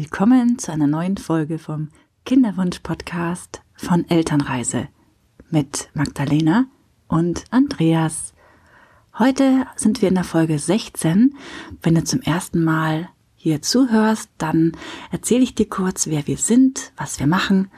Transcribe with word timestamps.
Willkommen 0.00 0.60
zu 0.60 0.70
einer 0.70 0.86
neuen 0.86 1.16
Folge 1.16 1.58
vom 1.58 1.88
Kinderwunsch-Podcast 2.24 3.62
von 3.74 4.08
Elternreise 4.08 4.86
mit 5.50 5.88
Magdalena 5.92 6.66
und 7.08 7.42
Andreas. 7.50 8.32
Heute 9.18 9.66
sind 9.74 10.00
wir 10.00 10.08
in 10.08 10.14
der 10.14 10.22
Folge 10.22 10.56
16. 10.56 11.34
Wenn 11.82 11.96
du 11.96 12.04
zum 12.04 12.22
ersten 12.22 12.62
Mal 12.62 13.08
hier 13.34 13.60
zuhörst, 13.60 14.30
dann 14.38 14.70
erzähle 15.10 15.42
ich 15.42 15.56
dir 15.56 15.68
kurz, 15.68 16.06
wer 16.06 16.28
wir 16.28 16.36
sind, 16.36 16.92
was 16.96 17.18
wir 17.18 17.26
machen. 17.26 17.68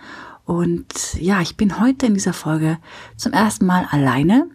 Und 0.45 1.14
ja, 1.14 1.41
ich 1.41 1.56
bin 1.56 1.80
heute 1.80 2.05
in 2.05 2.12
dieser 2.12 2.34
Folge 2.34 2.77
zum 3.16 3.32
ersten 3.32 3.64
Mal 3.64 3.87
alleine. 3.91 4.46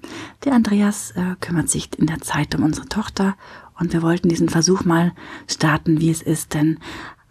Der 0.44 0.54
Andreas 0.54 1.12
äh, 1.16 1.36
kümmert 1.40 1.70
sich 1.70 1.98
in 1.98 2.06
der 2.06 2.20
Zeit 2.20 2.54
um 2.54 2.64
unsere 2.64 2.88
Tochter 2.88 3.36
und 3.80 3.92
wir 3.92 4.02
wollten 4.02 4.30
diesen 4.30 4.50
Versuch 4.50 4.86
mal 4.86 5.14
starten, 5.48 6.00
wie 6.00 6.10
es 6.10 6.22
ist, 6.22 6.54
denn 6.54 6.80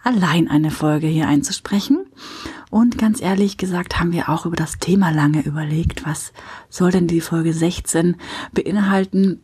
allein 0.04 0.48
eine 0.48 0.70
Folge 0.70 1.06
hier 1.06 1.26
einzusprechen. 1.26 2.06
Und 2.70 2.98
ganz 2.98 3.20
ehrlich 3.20 3.56
gesagt 3.56 3.98
haben 3.98 4.12
wir 4.12 4.28
auch 4.28 4.46
über 4.46 4.56
das 4.56 4.78
Thema 4.78 5.10
lange 5.10 5.42
überlegt, 5.42 6.06
was 6.06 6.32
soll 6.68 6.90
denn 6.90 7.06
die 7.06 7.20
Folge 7.20 7.52
16 7.52 8.16
beinhalten. 8.52 9.40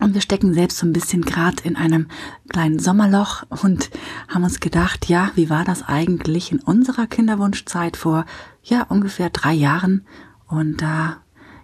Und 0.00 0.14
wir 0.14 0.20
stecken 0.20 0.54
selbst 0.54 0.78
so 0.78 0.86
ein 0.86 0.92
bisschen 0.92 1.22
gerade 1.22 1.62
in 1.64 1.74
einem 1.74 2.06
kleinen 2.48 2.78
Sommerloch 2.78 3.42
und 3.48 3.90
haben 4.28 4.44
uns 4.44 4.60
gedacht, 4.60 5.08
ja, 5.08 5.32
wie 5.34 5.50
war 5.50 5.64
das 5.64 5.82
eigentlich 5.82 6.52
in 6.52 6.60
unserer 6.60 7.06
Kinderwunschzeit 7.06 7.96
vor, 7.96 8.24
ja, 8.62 8.82
ungefähr 8.82 9.30
drei 9.30 9.54
Jahren? 9.54 10.06
Und 10.46 10.82
da 10.82 11.16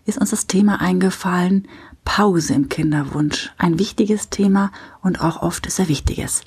ist 0.04 0.18
uns 0.18 0.30
das 0.30 0.46
Thema 0.46 0.80
eingefallen, 0.80 1.68
Pause 2.04 2.54
im 2.54 2.68
Kinderwunsch. 2.68 3.52
Ein 3.56 3.78
wichtiges 3.78 4.30
Thema 4.30 4.72
und 5.00 5.20
auch 5.20 5.42
oft 5.42 5.70
sehr 5.70 5.88
wichtiges. 5.88 6.42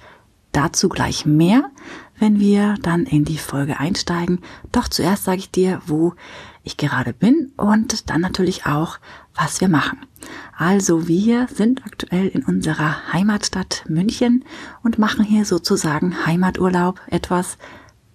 Dazu 0.58 0.90
gleich 0.90 1.28
mehr, 1.28 1.70
wenn 2.18 2.40
wir 2.40 2.78
dann 2.82 3.06
in 3.06 3.26
die 3.26 3.38
Folge 3.38 3.80
einsteigen. 3.80 4.40
Doch 4.72 4.88
zuerst 4.88 5.26
sage 5.26 5.38
ich 5.38 5.52
dir, 5.52 5.84
wo 5.86 6.16
ich 6.64 6.78
gerade 6.78 7.14
bin 7.14 7.52
und 7.58 8.10
dann 8.10 8.22
natürlich 8.22 8.66
auch, 8.66 8.98
was 9.36 9.62
wir 9.62 9.70
machen. 9.70 10.00
Also 10.58 11.08
wir 11.08 11.48
sind 11.54 11.86
aktuell 11.86 12.26
in 12.30 12.44
unserer 12.44 13.14
Heimatstadt 13.14 13.86
München 13.88 14.46
und 14.82 14.98
machen 14.98 15.24
hier 15.24 15.46
sozusagen 15.46 16.26
Heimaturlaub 16.26 17.02
etwas, 17.06 17.60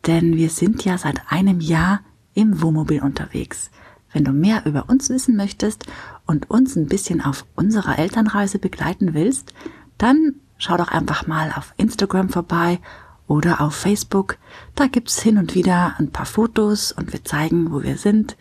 denn 0.09 0.37
wir 0.37 0.51
sind 0.51 0.85
ja 0.85 0.99
seit 0.99 1.21
einem 1.31 1.61
Jahr 1.61 2.01
im 2.35 2.61
Wohnmobil 2.61 3.05
unterwegs. 3.05 3.71
Wenn 4.13 4.25
du 4.25 4.33
mehr 4.33 4.67
über 4.67 4.89
uns 4.89 5.11
wissen 5.11 5.37
möchtest 5.37 5.87
und 6.27 6.51
uns 6.51 6.75
ein 6.75 6.87
bisschen 6.87 7.21
auf 7.21 7.47
unserer 7.55 8.01
Elternreise 8.01 8.59
begleiten 8.59 9.15
willst, 9.15 9.55
dann 9.97 10.35
schau 10.63 10.77
doch 10.77 10.89
einfach 10.89 11.27
mal 11.27 11.53
auf 11.57 11.75
Instagram 11.77 12.29
vorbei 12.29 12.79
oder 13.27 13.61
auf 13.61 13.75
Facebook. 13.75 14.39
Da 14.77 14.87
gibt's 14.87 15.21
hin 15.21 15.39
und 15.39 15.55
wieder 15.55 15.95
ein 15.99 16.11
paar 16.11 16.27
Fotos 16.27 16.93
und 16.93 17.13
wir 17.13 17.25
zeigen, 17.25 17.73
wo 17.73 17.83
wir 17.83 17.97
sind. 17.97 18.37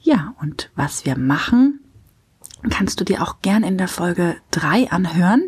Ja, 0.00 0.34
und 0.40 0.70
was 0.76 1.04
wir 1.04 1.18
machen, 1.18 1.80
kannst 2.70 3.00
du 3.00 3.04
dir 3.04 3.22
auch 3.22 3.42
gern 3.42 3.64
in 3.64 3.76
der 3.76 3.88
Folge 3.88 4.36
3 4.52 4.90
anhören. 4.90 5.42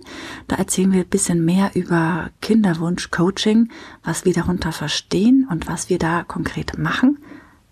Da 0.46 0.56
erzählen 0.56 0.92
wir 0.92 1.00
ein 1.00 1.08
bisschen 1.08 1.44
mehr 1.44 1.70
über 1.74 2.30
Kinderwunsch-Coaching, 2.42 3.70
was 4.04 4.26
wir 4.26 4.34
darunter 4.34 4.72
verstehen 4.72 5.48
und 5.50 5.68
was 5.68 5.88
wir 5.88 5.98
da 5.98 6.22
konkret 6.22 6.76
machen. 6.76 7.18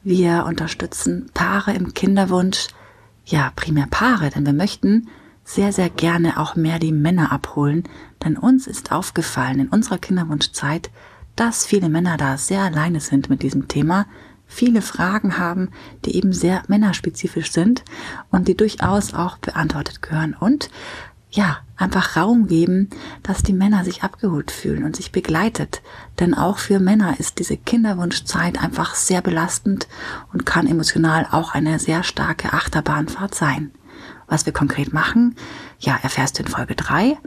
Wir 0.03 0.47
unterstützen 0.47 1.31
Paare 1.35 1.75
im 1.75 1.93
Kinderwunsch, 1.93 2.69
ja, 3.27 3.53
primär 3.57 3.89
Paare, 3.91 4.31
denn 4.31 4.47
wir 4.47 4.55
möchten 4.55 5.09
sehr, 5.47 5.73
sehr 5.73 5.89
gerne 5.89 6.39
auch 6.39 6.57
mehr 6.57 6.79
die 6.81 6.93
Männer 6.93 7.31
abholen, 7.33 7.85
denn 8.25 8.37
uns 8.37 8.67
ist 8.67 8.91
aufgefallen 8.91 9.61
in 9.61 9.69
unserer 9.69 9.99
Kinderwunschzeit, 9.99 10.91
dass 11.37 11.65
viele 11.65 11.89
Männer 11.89 12.17
da 12.17 12.37
sehr 12.37 12.63
alleine 12.63 13.01
sind 13.01 13.31
mit 13.31 13.43
diesem 13.43 13.69
Thema, 13.69 14.07
viele 14.47 14.83
Fragen 14.83 15.39
haben, 15.39 15.71
die 16.05 16.17
eben 16.17 16.33
sehr 16.33 16.63
männerspezifisch 16.67 17.53
sind 17.53 17.85
und 18.31 18.49
die 18.49 18.57
durchaus 18.57 19.15
auch 19.15 19.39
beantwortet 19.39 20.03
gehören. 20.03 20.35
Und 20.35 20.69
ja, 21.31 21.59
einfach 21.77 22.17
Raum 22.17 22.47
geben, 22.47 22.89
dass 23.23 23.43
die 23.43 23.53
Männer 23.53 23.85
sich 23.85 24.03
abgeholt 24.03 24.51
fühlen 24.51 24.85
und 24.85 24.97
sich 24.97 25.13
begleitet. 25.13 25.83
Denn 26.19 26.35
auch 26.35 26.59
für 26.59 26.81
Männer 26.81 27.21
ist 27.21 27.39
diese 27.39 27.57
Kinderwunschzeit 27.57 28.63
einfach 28.63 28.95
sehr 28.95 29.21
belastend 29.21 29.87
und 30.33 30.47
kann 30.47 30.67
emotional 30.67 31.27
auch 31.31 31.55
eine 31.55 31.79
sehr 31.79 32.03
starke 32.03 32.53
Achterbahnfahrt 32.53 33.35
sein. 33.35 33.71
Was 34.27 34.47
wir 34.47 34.53
konkret 34.53 34.93
machen, 34.93 35.37
ja, 35.79 35.97
erfährst 36.03 36.39
du 36.39 36.43
in 36.43 36.49
Folge 36.49 36.75
drei. 36.75 37.19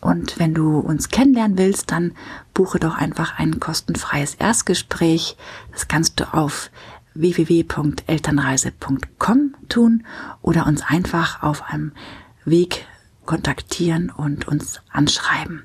Und 0.00 0.38
wenn 0.38 0.54
du 0.54 0.78
uns 0.78 1.08
kennenlernen 1.08 1.58
willst, 1.58 1.90
dann 1.90 2.12
buche 2.54 2.78
doch 2.78 2.96
einfach 2.96 3.36
ein 3.38 3.58
kostenfreies 3.58 4.36
Erstgespräch. 4.36 5.36
Das 5.72 5.88
kannst 5.88 6.20
du 6.20 6.32
auf 6.32 6.70
www.elternreise.com 7.14 9.54
tun 9.68 10.06
oder 10.40 10.66
uns 10.66 10.82
einfach 10.82 11.42
auf 11.42 11.64
einem 11.64 11.90
Weg 12.44 12.86
kontaktieren 13.28 14.08
und 14.10 14.48
uns 14.48 14.80
anschreiben. 14.90 15.64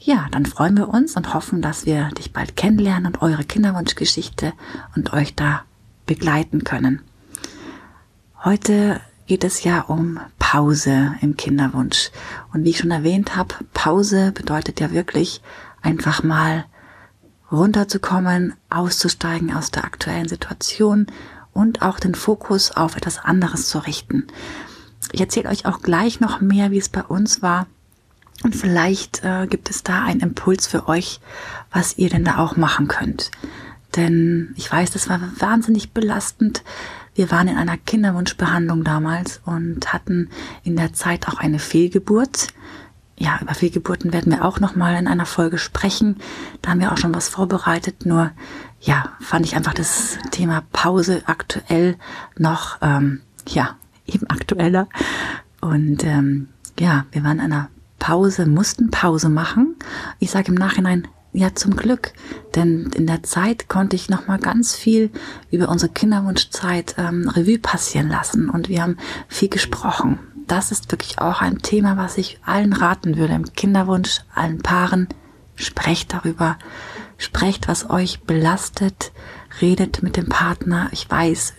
Ja, 0.00 0.26
dann 0.32 0.44
freuen 0.44 0.76
wir 0.76 0.88
uns 0.88 1.14
und 1.14 1.34
hoffen, 1.34 1.62
dass 1.62 1.86
wir 1.86 2.08
dich 2.18 2.32
bald 2.32 2.56
kennenlernen 2.56 3.06
und 3.06 3.22
eure 3.22 3.44
Kinderwunschgeschichte 3.44 4.54
und 4.96 5.12
euch 5.12 5.36
da 5.36 5.62
begleiten 6.06 6.64
können. 6.64 7.00
Heute 8.42 9.00
geht 9.28 9.44
es 9.44 9.62
ja 9.62 9.82
um 9.82 10.18
Pause 10.40 11.14
im 11.20 11.36
Kinderwunsch. 11.36 12.10
Und 12.52 12.64
wie 12.64 12.70
ich 12.70 12.78
schon 12.78 12.90
erwähnt 12.90 13.36
habe, 13.36 13.54
Pause 13.72 14.32
bedeutet 14.32 14.80
ja 14.80 14.90
wirklich 14.90 15.42
einfach 15.82 16.24
mal 16.24 16.64
runterzukommen, 17.52 18.54
auszusteigen 18.68 19.54
aus 19.54 19.70
der 19.70 19.84
aktuellen 19.84 20.28
Situation 20.28 21.06
und 21.52 21.82
auch 21.82 22.00
den 22.00 22.16
Fokus 22.16 22.72
auf 22.72 22.96
etwas 22.96 23.18
anderes 23.18 23.68
zu 23.68 23.78
richten. 23.78 24.26
Ich 25.12 25.20
erzähle 25.20 25.48
euch 25.48 25.66
auch 25.66 25.80
gleich 25.80 26.20
noch 26.20 26.40
mehr, 26.40 26.70
wie 26.70 26.78
es 26.78 26.88
bei 26.88 27.02
uns 27.02 27.42
war. 27.42 27.66
Und 28.42 28.56
vielleicht 28.56 29.22
äh, 29.22 29.46
gibt 29.46 29.68
es 29.68 29.82
da 29.82 30.02
einen 30.04 30.20
Impuls 30.20 30.66
für 30.66 30.88
euch, 30.88 31.20
was 31.70 31.98
ihr 31.98 32.08
denn 32.08 32.24
da 32.24 32.38
auch 32.38 32.56
machen 32.56 32.88
könnt. 32.88 33.30
Denn 33.96 34.54
ich 34.56 34.70
weiß, 34.70 34.92
das 34.92 35.08
war 35.08 35.20
wahnsinnig 35.38 35.92
belastend, 35.92 36.62
wir 37.14 37.30
waren 37.30 37.48
in 37.48 37.56
einer 37.56 37.76
Kinderwunschbehandlung 37.76 38.84
damals 38.84 39.40
und 39.44 39.92
hatten 39.92 40.30
in 40.62 40.76
der 40.76 40.92
Zeit 40.92 41.28
auch 41.28 41.38
eine 41.38 41.58
Fehlgeburt. 41.58 42.48
Ja, 43.18 43.38
über 43.42 43.52
Fehlgeburten 43.52 44.12
werden 44.12 44.32
wir 44.32 44.44
auch 44.44 44.60
nochmal 44.60 44.96
in 44.96 45.08
einer 45.08 45.26
Folge 45.26 45.58
sprechen. 45.58 46.16
Da 46.62 46.70
haben 46.70 46.80
wir 46.80 46.92
auch 46.92 46.96
schon 46.96 47.14
was 47.14 47.28
vorbereitet. 47.28 48.06
Nur, 48.06 48.30
ja, 48.80 49.12
fand 49.20 49.44
ich 49.44 49.56
einfach 49.56 49.74
das 49.74 50.16
Thema 50.30 50.62
Pause 50.72 51.22
aktuell 51.26 51.96
noch, 52.38 52.78
ähm, 52.80 53.20
ja, 53.46 53.76
eben 54.14 54.26
aktueller. 54.28 54.88
Und 55.60 56.04
ähm, 56.04 56.48
ja, 56.78 57.06
wir 57.12 57.24
waren 57.24 57.38
in 57.38 57.52
einer 57.52 57.68
Pause, 57.98 58.46
mussten 58.46 58.90
Pause 58.90 59.28
machen. 59.28 59.76
Ich 60.18 60.30
sage 60.30 60.48
im 60.48 60.54
Nachhinein, 60.54 61.06
ja, 61.32 61.54
zum 61.54 61.76
Glück, 61.76 62.12
denn 62.56 62.90
in 62.94 63.06
der 63.06 63.22
Zeit 63.22 63.68
konnte 63.68 63.94
ich 63.94 64.08
noch 64.08 64.26
mal 64.26 64.38
ganz 64.38 64.74
viel 64.74 65.10
über 65.50 65.68
unsere 65.68 65.92
Kinderwunschzeit 65.92 66.96
ähm, 66.98 67.28
Revue 67.28 67.58
passieren 67.58 68.08
lassen 68.08 68.50
und 68.50 68.68
wir 68.68 68.82
haben 68.82 68.96
viel 69.28 69.48
gesprochen. 69.48 70.18
Das 70.48 70.72
ist 70.72 70.90
wirklich 70.90 71.20
auch 71.20 71.40
ein 71.40 71.58
Thema, 71.58 71.96
was 71.96 72.18
ich 72.18 72.40
allen 72.44 72.72
raten 72.72 73.16
würde 73.16 73.34
im 73.34 73.52
Kinderwunsch, 73.52 74.22
allen 74.34 74.58
Paaren. 74.58 75.06
Sprecht 75.54 76.12
darüber, 76.12 76.58
sprecht, 77.18 77.68
was 77.68 77.88
euch 77.88 78.22
belastet, 78.22 79.12
redet 79.60 80.02
mit 80.02 80.16
dem 80.16 80.28
Partner. 80.28 80.88
Ich 80.90 81.08
weiß, 81.08 81.54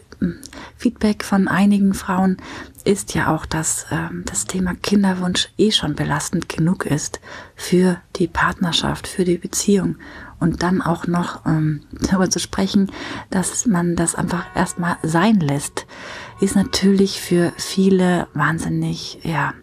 Feedback 0.78 1.24
von 1.24 1.48
einigen 1.48 1.94
Frauen 1.94 2.38
ist 2.84 3.14
ja 3.14 3.34
auch, 3.36 3.46
dass 3.46 3.86
ähm, 3.92 4.24
das 4.26 4.46
Thema 4.46 4.74
Kinderwunsch 4.76 5.50
eh 5.58 5.72
schon 5.72 5.96
belastend 5.96 6.50
genug 6.50 6.86
ist 6.86 7.20
für 7.56 8.02
die 8.16 8.28
Partnerschaft, 8.28 9.08
für 9.08 9.24
die 9.24 9.38
Beziehung. 9.38 9.98
Und 10.40 10.64
dann 10.64 10.82
auch 10.82 11.06
noch 11.06 11.46
ähm, 11.46 11.82
darüber 11.92 12.30
zu 12.30 12.40
sprechen, 12.40 12.92
dass 13.30 13.66
man 13.66 13.96
das 13.96 14.16
einfach 14.16 14.46
erstmal 14.56 14.98
sein 15.04 15.40
lässt, 15.40 15.86
ist 16.40 16.56
natürlich 16.56 17.22
für 17.22 17.54
viele 17.58 18.28
wahnsinnig, 18.34 19.20
ja, 19.24 19.54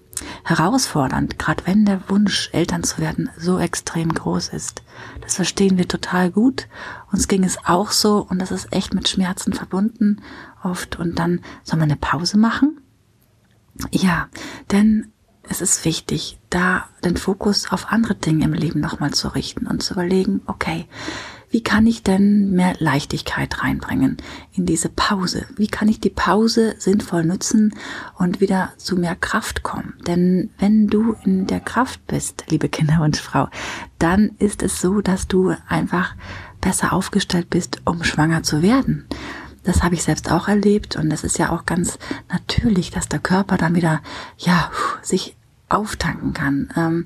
herausfordernd, 0.49 1.39
gerade 1.39 1.67
wenn 1.67 1.85
der 1.85 2.09
Wunsch, 2.09 2.51
Eltern 2.53 2.83
zu 2.83 2.99
werden, 2.99 3.31
so 3.37 3.59
extrem 3.59 4.13
groß 4.13 4.49
ist. 4.49 4.83
Das 5.21 5.37
verstehen 5.37 5.79
wir 5.79 5.89
total 5.89 6.31
gut. 6.31 6.69
Uns 7.13 7.29
ging 7.29 7.45
es 7.45 7.59
auch 7.65 7.91
so 7.91 8.27
und 8.29 8.39
das 8.39 8.51
ist 8.51 8.73
echt 8.73 8.95
mit 8.95 9.09
Schmerzen 9.09 9.53
verbunden 9.53 10.23
oft. 10.63 10.99
Und 10.99 11.19
dann 11.19 11.41
soll 11.65 11.79
man 11.79 11.91
eine 11.91 11.99
Pause 11.99 12.39
machen? 12.39 12.81
Ja, 13.91 14.29
denn 14.73 15.13
es 15.49 15.61
ist 15.61 15.85
wichtig, 15.85 16.39
da 16.51 16.89
den 17.05 17.17
Fokus 17.17 17.71
auf 17.71 17.93
andere 17.93 18.15
Dinge 18.15 18.45
im 18.45 18.53
Leben 18.53 18.81
nochmal 18.81 19.13
zu 19.13 19.29
richten 19.29 19.67
und 19.67 19.83
zu 19.83 19.95
überlegen, 19.95 20.43
okay, 20.47 20.87
wie 21.51 21.63
kann 21.63 21.87
ich 21.87 22.03
denn 22.03 22.51
mehr 22.51 22.75
Leichtigkeit 22.79 23.63
reinbringen 23.63 24.19
in 24.53 24.67
diese 24.67 24.89
Pause? 24.89 25.47
Wie 25.57 25.67
kann 25.67 25.89
ich 25.89 25.99
die 25.99 26.11
Pause 26.11 26.75
sinnvoll 26.79 27.25
nutzen 27.25 27.75
und 28.19 28.41
wieder 28.41 28.73
zu 28.77 28.97
mehr 28.97 29.17
Kraft 29.17 29.63
kommen? 29.63 29.95
Denn 30.07 30.51
wenn 30.59 30.89
du 30.89 31.17
in 31.25 31.47
der 31.47 31.61
Kraft 31.61 32.07
bist, 32.07 32.45
liebe 32.49 32.69
Kinderwunschfrau, 32.69 33.49
dann 33.99 34.33
ist 34.39 34.63
es 34.63 34.81
so, 34.81 35.01
dass 35.01 35.27
du 35.27 35.55
einfach 35.69 36.15
besser 36.61 36.93
aufgestellt 36.93 37.49
bist, 37.49 37.81
um 37.85 38.05
schwanger 38.05 38.43
zu 38.43 38.63
werden. 38.63 39.07
Das 39.65 39.83
habe 39.83 39.95
ich 39.95 40.03
selbst 40.03 40.31
auch 40.31 40.49
erlebt 40.49 40.97
und 40.97 41.11
es 41.13 41.25
ist 41.25 41.39
ja 41.39 41.51
auch 41.51 41.67
ganz 41.67 41.99
natürlich, 42.31 42.91
dass 42.91 43.09
der 43.09 43.21
Körper 43.21 43.57
dann 43.57 43.75
wieder, 43.75 44.01
ja, 44.37 44.71
sich 45.03 45.37
auftanken 45.69 46.33
kann. 46.33 46.71
Ähm, 46.77 47.05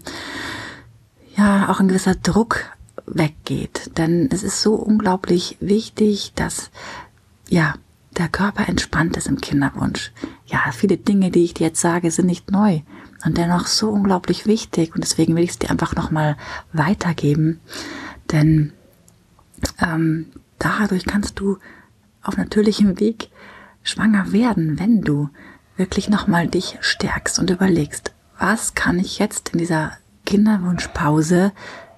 ja, 1.36 1.68
auch 1.68 1.80
ein 1.80 1.88
gewisser 1.88 2.14
Druck 2.14 2.64
weggeht. 3.06 3.90
Denn 3.96 4.28
es 4.31 4.43
ist 4.43 4.62
so 4.62 4.75
unglaublich 4.75 5.56
wichtig, 5.60 6.32
dass, 6.34 6.70
ja, 7.49 7.75
der 8.16 8.28
Körper 8.28 8.69
entspannt 8.69 9.16
ist 9.16 9.26
im 9.26 9.40
Kinderwunsch. 9.40 10.12
Ja, 10.46 10.70
viele 10.72 10.99
Dinge, 10.99 11.31
die 11.31 11.44
ich 11.44 11.54
dir 11.54 11.69
jetzt 11.69 11.81
sage, 11.81 12.10
sind 12.10 12.26
nicht 12.26 12.50
neu 12.50 12.81
und 13.25 13.38
dennoch 13.38 13.66
so 13.66 13.90
unglaublich 13.90 14.46
wichtig 14.46 14.94
und 14.94 15.02
deswegen 15.02 15.34
will 15.34 15.44
ich 15.44 15.50
es 15.50 15.58
dir 15.58 15.70
einfach 15.70 15.94
nochmal 15.94 16.37
weitergeben, 16.72 17.60
denn 18.31 18.72
ähm, 19.81 20.26
dadurch 20.58 21.04
kannst 21.06 21.38
du 21.38 21.58
auf 22.22 22.37
natürlichem 22.37 23.00
Weg 23.00 23.31
schwanger 23.82 24.32
werden, 24.32 24.78
wenn 24.78 25.02
du 25.02 25.28
wirklich 25.76 26.08
nochmal 26.08 26.49
dich 26.49 26.78
stärkst 26.81 27.38
und 27.38 27.50
überlegst, 27.50 28.12
was 28.38 28.75
kann 28.75 28.99
ich 28.99 29.19
jetzt 29.19 29.50
in 29.50 29.58
dieser 29.58 29.93
Kinderwunschpause 30.26 31.52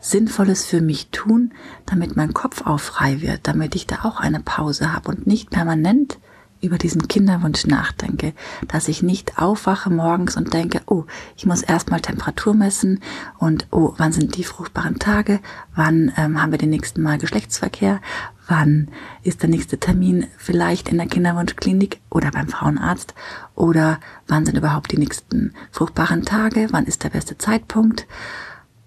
Sinnvolles 0.04 0.66
für 0.66 0.82
mich 0.82 1.08
tun, 1.08 1.52
damit 1.86 2.14
mein 2.14 2.34
Kopf 2.34 2.66
auch 2.66 2.78
frei 2.78 3.22
wird, 3.22 3.40
damit 3.44 3.74
ich 3.74 3.86
da 3.86 4.00
auch 4.04 4.20
eine 4.20 4.40
Pause 4.40 4.92
habe 4.92 5.08
und 5.08 5.26
nicht 5.26 5.48
permanent 5.48 6.18
über 6.60 6.76
diesen 6.76 7.08
Kinderwunsch 7.08 7.66
nachdenke, 7.66 8.34
dass 8.68 8.88
ich 8.88 9.02
nicht 9.02 9.38
aufwache 9.38 9.88
morgens 9.90 10.36
und 10.36 10.52
denke, 10.52 10.82
oh, 10.86 11.04
ich 11.36 11.46
muss 11.46 11.62
erstmal 11.62 12.00
Temperatur 12.00 12.52
messen 12.52 13.00
und 13.38 13.66
oh, 13.70 13.94
wann 13.96 14.12
sind 14.12 14.36
die 14.36 14.44
fruchtbaren 14.44 14.98
Tage, 14.98 15.40
wann 15.74 16.12
ähm, 16.16 16.40
haben 16.40 16.52
wir 16.52 16.58
den 16.58 16.70
nächsten 16.70 17.02
Mal 17.02 17.16
Geschlechtsverkehr, 17.16 18.00
wann 18.46 18.88
ist 19.22 19.42
der 19.42 19.48
nächste 19.48 19.78
Termin 19.78 20.26
vielleicht 20.36 20.90
in 20.90 20.98
der 20.98 21.06
Kinderwunschklinik 21.06 22.00
oder 22.10 22.30
beim 22.30 22.48
Frauenarzt? 22.48 23.14
Oder 23.54 24.00
wann 24.28 24.44
sind 24.44 24.58
überhaupt 24.58 24.92
die 24.92 24.98
nächsten 24.98 25.54
fruchtbaren 25.70 26.24
Tage, 26.24 26.68
wann 26.72 26.84
ist 26.84 27.04
der 27.04 27.10
beste 27.10 27.38
Zeitpunkt 27.38 28.06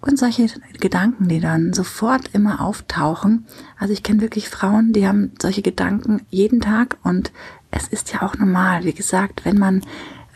und 0.00 0.18
solche 0.18 0.46
Gedanken, 0.78 1.28
die 1.28 1.40
dann 1.40 1.72
sofort 1.72 2.28
immer 2.32 2.60
auftauchen. 2.60 3.46
Also 3.78 3.92
ich 3.92 4.02
kenne 4.02 4.20
wirklich 4.20 4.48
Frauen, 4.48 4.92
die 4.92 5.06
haben 5.06 5.32
solche 5.40 5.62
Gedanken 5.62 6.22
jeden 6.30 6.60
Tag 6.60 6.98
und 7.02 7.32
es 7.70 7.88
ist 7.88 8.12
ja 8.12 8.22
auch 8.22 8.36
normal. 8.36 8.84
Wie 8.84 8.92
gesagt, 8.92 9.44
wenn 9.44 9.58
man 9.58 9.82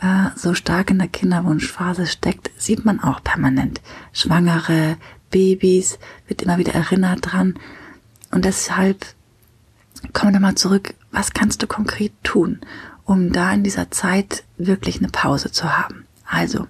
äh, 0.01 0.29
so 0.35 0.53
stark 0.53 0.91
in 0.91 0.99
der 0.99 1.07
Kinderwunschphase 1.07 2.05
steckt, 2.05 2.51
sieht 2.57 2.85
man 2.85 2.99
auch 2.99 3.23
permanent 3.23 3.81
Schwangere, 4.11 4.97
Babys, 5.31 5.97
wird 6.27 6.41
immer 6.41 6.57
wieder 6.57 6.73
erinnert 6.73 7.19
dran. 7.31 7.55
Und 8.31 8.45
deshalb 8.45 9.05
kommen 10.11 10.33
wir 10.33 10.39
mal 10.39 10.55
zurück. 10.55 10.93
Was 11.11 11.33
kannst 11.33 11.63
du 11.63 11.67
konkret 11.67 12.11
tun, 12.23 12.59
um 13.05 13.31
da 13.31 13.51
in 13.53 13.63
dieser 13.63 13.91
Zeit 13.91 14.43
wirklich 14.57 14.99
eine 14.99 15.09
Pause 15.09 15.51
zu 15.51 15.75
haben? 15.75 16.05
Also, 16.25 16.67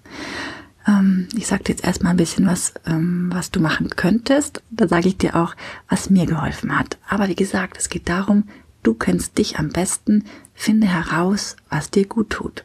ähm, 0.88 1.27
ich 1.35 1.47
sage 1.47 1.63
dir 1.63 1.74
jetzt 1.74 1.83
erstmal 1.83 2.13
ein 2.13 2.18
bisschen 2.18 2.45
was, 2.45 2.74
ähm, 2.85 3.30
was 3.33 3.51
du 3.51 3.59
machen 3.59 3.89
könntest. 3.89 4.62
Da 4.69 4.88
sage 4.88 5.07
ich 5.07 5.18
dir 5.18 5.35
auch, 5.35 5.56
was 5.89 6.09
mir 6.09 6.25
geholfen 6.25 6.77
hat. 6.77 6.97
Aber 7.07 7.27
wie 7.27 7.35
gesagt, 7.35 7.77
es 7.77 7.89
geht 7.89 8.09
darum, 8.09 8.45
du 8.83 8.94
kennst 8.94 9.38
dich 9.38 9.59
am 9.59 9.69
besten, 9.69 10.25
finde 10.53 10.88
heraus, 10.88 11.56
was 11.69 11.89
dir 11.89 12.07
gut 12.07 12.30
tut. 12.30 12.63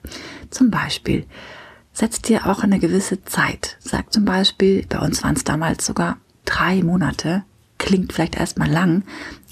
Zum 0.50 0.70
Beispiel, 0.70 1.26
setz 1.92 2.20
dir 2.20 2.46
auch 2.46 2.62
eine 2.62 2.78
gewisse 2.78 3.24
Zeit. 3.24 3.76
Sag 3.80 4.12
zum 4.12 4.24
Beispiel, 4.24 4.84
bei 4.88 4.98
uns 4.98 5.22
waren 5.22 5.36
es 5.36 5.44
damals 5.44 5.86
sogar 5.86 6.18
drei 6.44 6.82
Monate. 6.82 7.44
Klingt 7.78 8.12
vielleicht 8.12 8.34
erstmal 8.34 8.68
lang, 8.68 9.04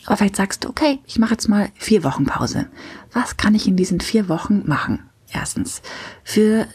aber 0.06 0.16
vielleicht 0.16 0.36
sagst 0.36 0.64
du, 0.64 0.68
okay, 0.68 0.98
ich 1.06 1.18
mache 1.18 1.32
jetzt 1.32 1.48
mal 1.48 1.70
vier 1.74 2.02
Wochen 2.02 2.24
Pause. 2.24 2.66
Was 3.12 3.36
kann 3.36 3.54
ich 3.54 3.68
in 3.68 3.76
diesen 3.76 4.00
vier 4.00 4.28
Wochen 4.28 4.64
machen? 4.66 5.04
Erstens, 5.32 5.82
für 6.24 6.66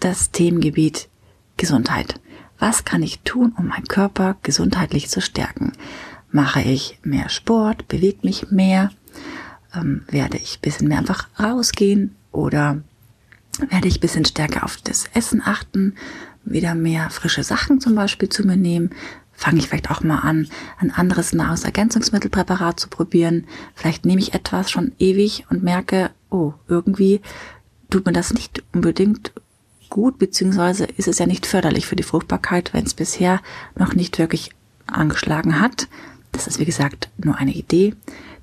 das 0.00 0.30
Themengebiet 0.30 1.08
Gesundheit. 1.56 2.20
Was 2.58 2.84
kann 2.84 3.02
ich 3.02 3.20
tun, 3.20 3.54
um 3.56 3.68
meinen 3.68 3.88
Körper 3.88 4.36
gesundheitlich 4.42 5.08
zu 5.08 5.20
stärken? 5.20 5.72
Mache 6.30 6.62
ich 6.62 6.98
mehr 7.02 7.28
Sport, 7.28 7.88
bewege 7.88 8.18
mich 8.22 8.50
mehr, 8.50 8.90
ähm, 9.74 10.02
werde 10.08 10.38
ich 10.38 10.60
bisschen 10.60 10.88
mehr 10.88 10.98
einfach 10.98 11.28
rausgehen 11.38 12.14
oder 12.32 12.82
werde 13.70 13.88
ich 13.88 14.00
bisschen 14.00 14.24
stärker 14.24 14.64
auf 14.64 14.78
das 14.78 15.06
Essen 15.14 15.42
achten, 15.44 15.94
wieder 16.44 16.74
mehr 16.74 17.10
frische 17.10 17.44
Sachen 17.44 17.80
zum 17.80 17.94
Beispiel 17.94 18.28
zu 18.28 18.46
mir 18.46 18.56
nehmen, 18.56 18.90
fange 19.32 19.58
ich 19.58 19.68
vielleicht 19.68 19.90
auch 19.90 20.02
mal 20.02 20.18
an, 20.18 20.48
ein 20.78 20.90
anderes 20.90 21.32
Nahrungsergänzungsmittelpräparat 21.32 22.78
zu 22.78 22.88
probieren. 22.88 23.46
Vielleicht 23.74 24.04
nehme 24.04 24.20
ich 24.20 24.34
etwas 24.34 24.70
schon 24.70 24.92
ewig 24.98 25.44
und 25.50 25.62
merke, 25.62 26.10
oh, 26.30 26.54
irgendwie 26.68 27.20
tut 27.90 28.06
mir 28.06 28.12
das 28.12 28.32
nicht 28.32 28.62
unbedingt 28.72 29.32
gut, 29.90 30.18
beziehungsweise 30.18 30.84
ist 30.84 31.08
es 31.08 31.18
ja 31.18 31.26
nicht 31.26 31.46
förderlich 31.46 31.86
für 31.86 31.96
die 31.96 32.02
Fruchtbarkeit, 32.02 32.72
wenn 32.72 32.84
es 32.84 32.94
bisher 32.94 33.40
noch 33.76 33.94
nicht 33.94 34.18
wirklich 34.18 34.50
angeschlagen 34.86 35.60
hat. 35.60 35.88
Das 36.32 36.46
ist, 36.46 36.58
wie 36.58 36.64
gesagt, 36.64 37.10
nur 37.16 37.36
eine 37.36 37.52
Idee, 37.52 37.94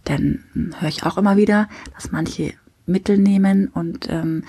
denn 0.07 0.43
höre 0.79 0.89
ich 0.89 1.03
auch 1.03 1.17
immer 1.17 1.37
wieder, 1.37 1.67
dass 1.93 2.11
manche 2.11 2.53
Mittel 2.85 3.17
nehmen 3.17 3.67
und 3.67 4.07
ähm, 4.09 4.43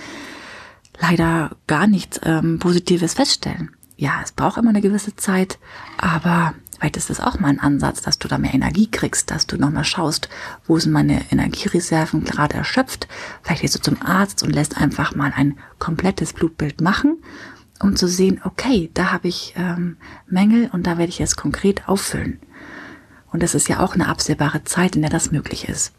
leider 1.00 1.56
gar 1.66 1.86
nichts 1.86 2.20
ähm, 2.24 2.58
Positives 2.58 3.14
feststellen. 3.14 3.70
Ja, 3.96 4.20
es 4.22 4.32
braucht 4.32 4.58
immer 4.58 4.70
eine 4.70 4.80
gewisse 4.80 5.14
Zeit, 5.16 5.58
aber 5.98 6.54
Vielleicht 6.82 6.96
ist 6.96 7.10
das 7.10 7.20
auch 7.20 7.38
mal 7.38 7.46
ein 7.46 7.60
Ansatz, 7.60 8.02
dass 8.02 8.18
du 8.18 8.26
da 8.26 8.38
mehr 8.38 8.54
Energie 8.54 8.90
kriegst, 8.90 9.30
dass 9.30 9.46
du 9.46 9.56
nochmal 9.56 9.84
schaust, 9.84 10.28
wo 10.66 10.80
sind 10.80 10.90
meine 10.90 11.22
Energiereserven 11.30 12.24
gerade 12.24 12.54
erschöpft. 12.54 13.06
Vielleicht 13.40 13.62
gehst 13.62 13.76
du 13.76 13.80
zum 13.80 14.02
Arzt 14.02 14.42
und 14.42 14.50
lässt 14.50 14.78
einfach 14.78 15.14
mal 15.14 15.32
ein 15.36 15.56
komplettes 15.78 16.32
Blutbild 16.32 16.80
machen, 16.80 17.22
um 17.78 17.94
zu 17.94 18.08
sehen, 18.08 18.40
okay, 18.42 18.90
da 18.94 19.12
habe 19.12 19.28
ich 19.28 19.54
ähm, 19.56 19.96
Mängel 20.26 20.70
und 20.72 20.88
da 20.88 20.98
werde 20.98 21.10
ich 21.10 21.20
es 21.20 21.36
konkret 21.36 21.88
auffüllen. 21.88 22.40
Und 23.30 23.44
das 23.44 23.54
ist 23.54 23.68
ja 23.68 23.78
auch 23.78 23.94
eine 23.94 24.08
absehbare 24.08 24.64
Zeit, 24.64 24.96
in 24.96 25.02
der 25.02 25.10
das 25.12 25.30
möglich 25.30 25.68
ist. 25.68 25.92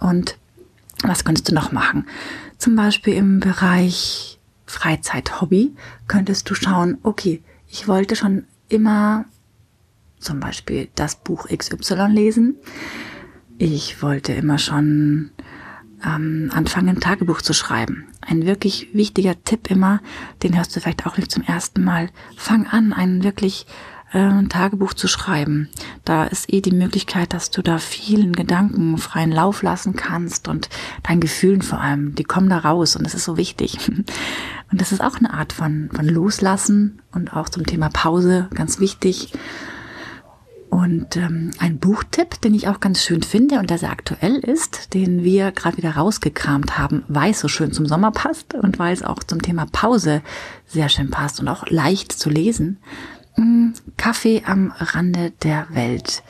Und 0.00 0.38
was 1.04 1.24
könntest 1.24 1.48
du 1.48 1.54
noch 1.54 1.70
machen? 1.70 2.04
Zum 2.58 2.74
Beispiel 2.74 3.14
im 3.14 3.38
Bereich 3.38 4.40
Freizeit, 4.66 5.40
Hobby, 5.40 5.76
könntest 6.08 6.50
du 6.50 6.56
schauen, 6.56 6.98
okay, 7.04 7.44
ich 7.68 7.86
wollte 7.86 8.16
schon 8.16 8.42
immer 8.68 9.26
zum 10.18 10.40
Beispiel 10.40 10.88
das 10.94 11.16
Buch 11.16 11.46
XY 11.48 12.08
lesen. 12.08 12.56
Ich 13.58 14.02
wollte 14.02 14.32
immer 14.32 14.58
schon 14.58 15.30
ähm, 16.04 16.50
anfangen, 16.52 16.90
ein 16.90 17.00
Tagebuch 17.00 17.42
zu 17.42 17.52
schreiben. 17.52 18.06
Ein 18.20 18.44
wirklich 18.44 18.92
wichtiger 18.92 19.34
Tipp 19.44 19.70
immer, 19.70 20.00
den 20.42 20.56
hörst 20.56 20.74
du 20.74 20.80
vielleicht 20.80 21.06
auch 21.06 21.16
nicht 21.16 21.30
zum 21.30 21.42
ersten 21.42 21.82
Mal. 21.82 22.10
Fang 22.36 22.66
an, 22.66 22.92
ein 22.92 23.24
wirklich 23.24 23.66
äh, 24.12 24.44
Tagebuch 24.44 24.94
zu 24.94 25.08
schreiben. 25.08 25.68
Da 26.04 26.24
ist 26.24 26.52
eh 26.52 26.60
die 26.60 26.72
Möglichkeit, 26.72 27.32
dass 27.32 27.50
du 27.50 27.62
da 27.62 27.78
vielen 27.78 28.32
Gedanken 28.32 28.98
freien 28.98 29.32
Lauf 29.32 29.62
lassen 29.62 29.96
kannst 29.96 30.48
und 30.48 30.68
deinen 31.02 31.20
Gefühlen 31.20 31.62
vor 31.62 31.80
allem, 31.80 32.14
die 32.14 32.24
kommen 32.24 32.48
da 32.48 32.58
raus 32.58 32.96
und 32.96 33.04
das 33.04 33.14
ist 33.14 33.24
so 33.24 33.36
wichtig. 33.36 33.78
Und 34.68 34.80
das 34.80 34.90
ist 34.90 35.00
auch 35.00 35.14
eine 35.18 35.32
Art 35.32 35.52
von, 35.52 35.90
von 35.94 36.08
Loslassen 36.08 37.00
und 37.12 37.32
auch 37.32 37.48
zum 37.48 37.64
Thema 37.64 37.88
Pause 37.88 38.48
ganz 38.52 38.80
wichtig. 38.80 39.32
Und 40.76 41.16
ähm, 41.16 41.52
ein 41.58 41.78
Buchtipp, 41.78 42.38
den 42.42 42.52
ich 42.52 42.68
auch 42.68 42.80
ganz 42.80 43.02
schön 43.02 43.22
finde 43.22 43.60
und 43.60 43.70
der 43.70 43.78
sehr 43.78 43.90
aktuell 43.90 44.36
ist, 44.36 44.92
den 44.92 45.24
wir 45.24 45.50
gerade 45.50 45.78
wieder 45.78 45.92
rausgekramt 45.92 46.76
haben, 46.76 47.02
weil 47.08 47.30
es 47.30 47.40
so 47.40 47.48
schön 47.48 47.72
zum 47.72 47.86
Sommer 47.86 48.10
passt 48.10 48.52
und 48.52 48.78
weil 48.78 48.92
es 48.92 49.02
auch 49.02 49.22
zum 49.22 49.40
Thema 49.40 49.64
Pause 49.72 50.20
sehr 50.66 50.90
schön 50.90 51.10
passt 51.10 51.40
und 51.40 51.48
auch 51.48 51.66
leicht 51.70 52.12
zu 52.12 52.28
lesen. 52.28 52.76
Mm, 53.36 53.70
Kaffee 53.96 54.42
am 54.44 54.70
Rande 54.76 55.30
der 55.42 55.66
Welt. 55.70 56.22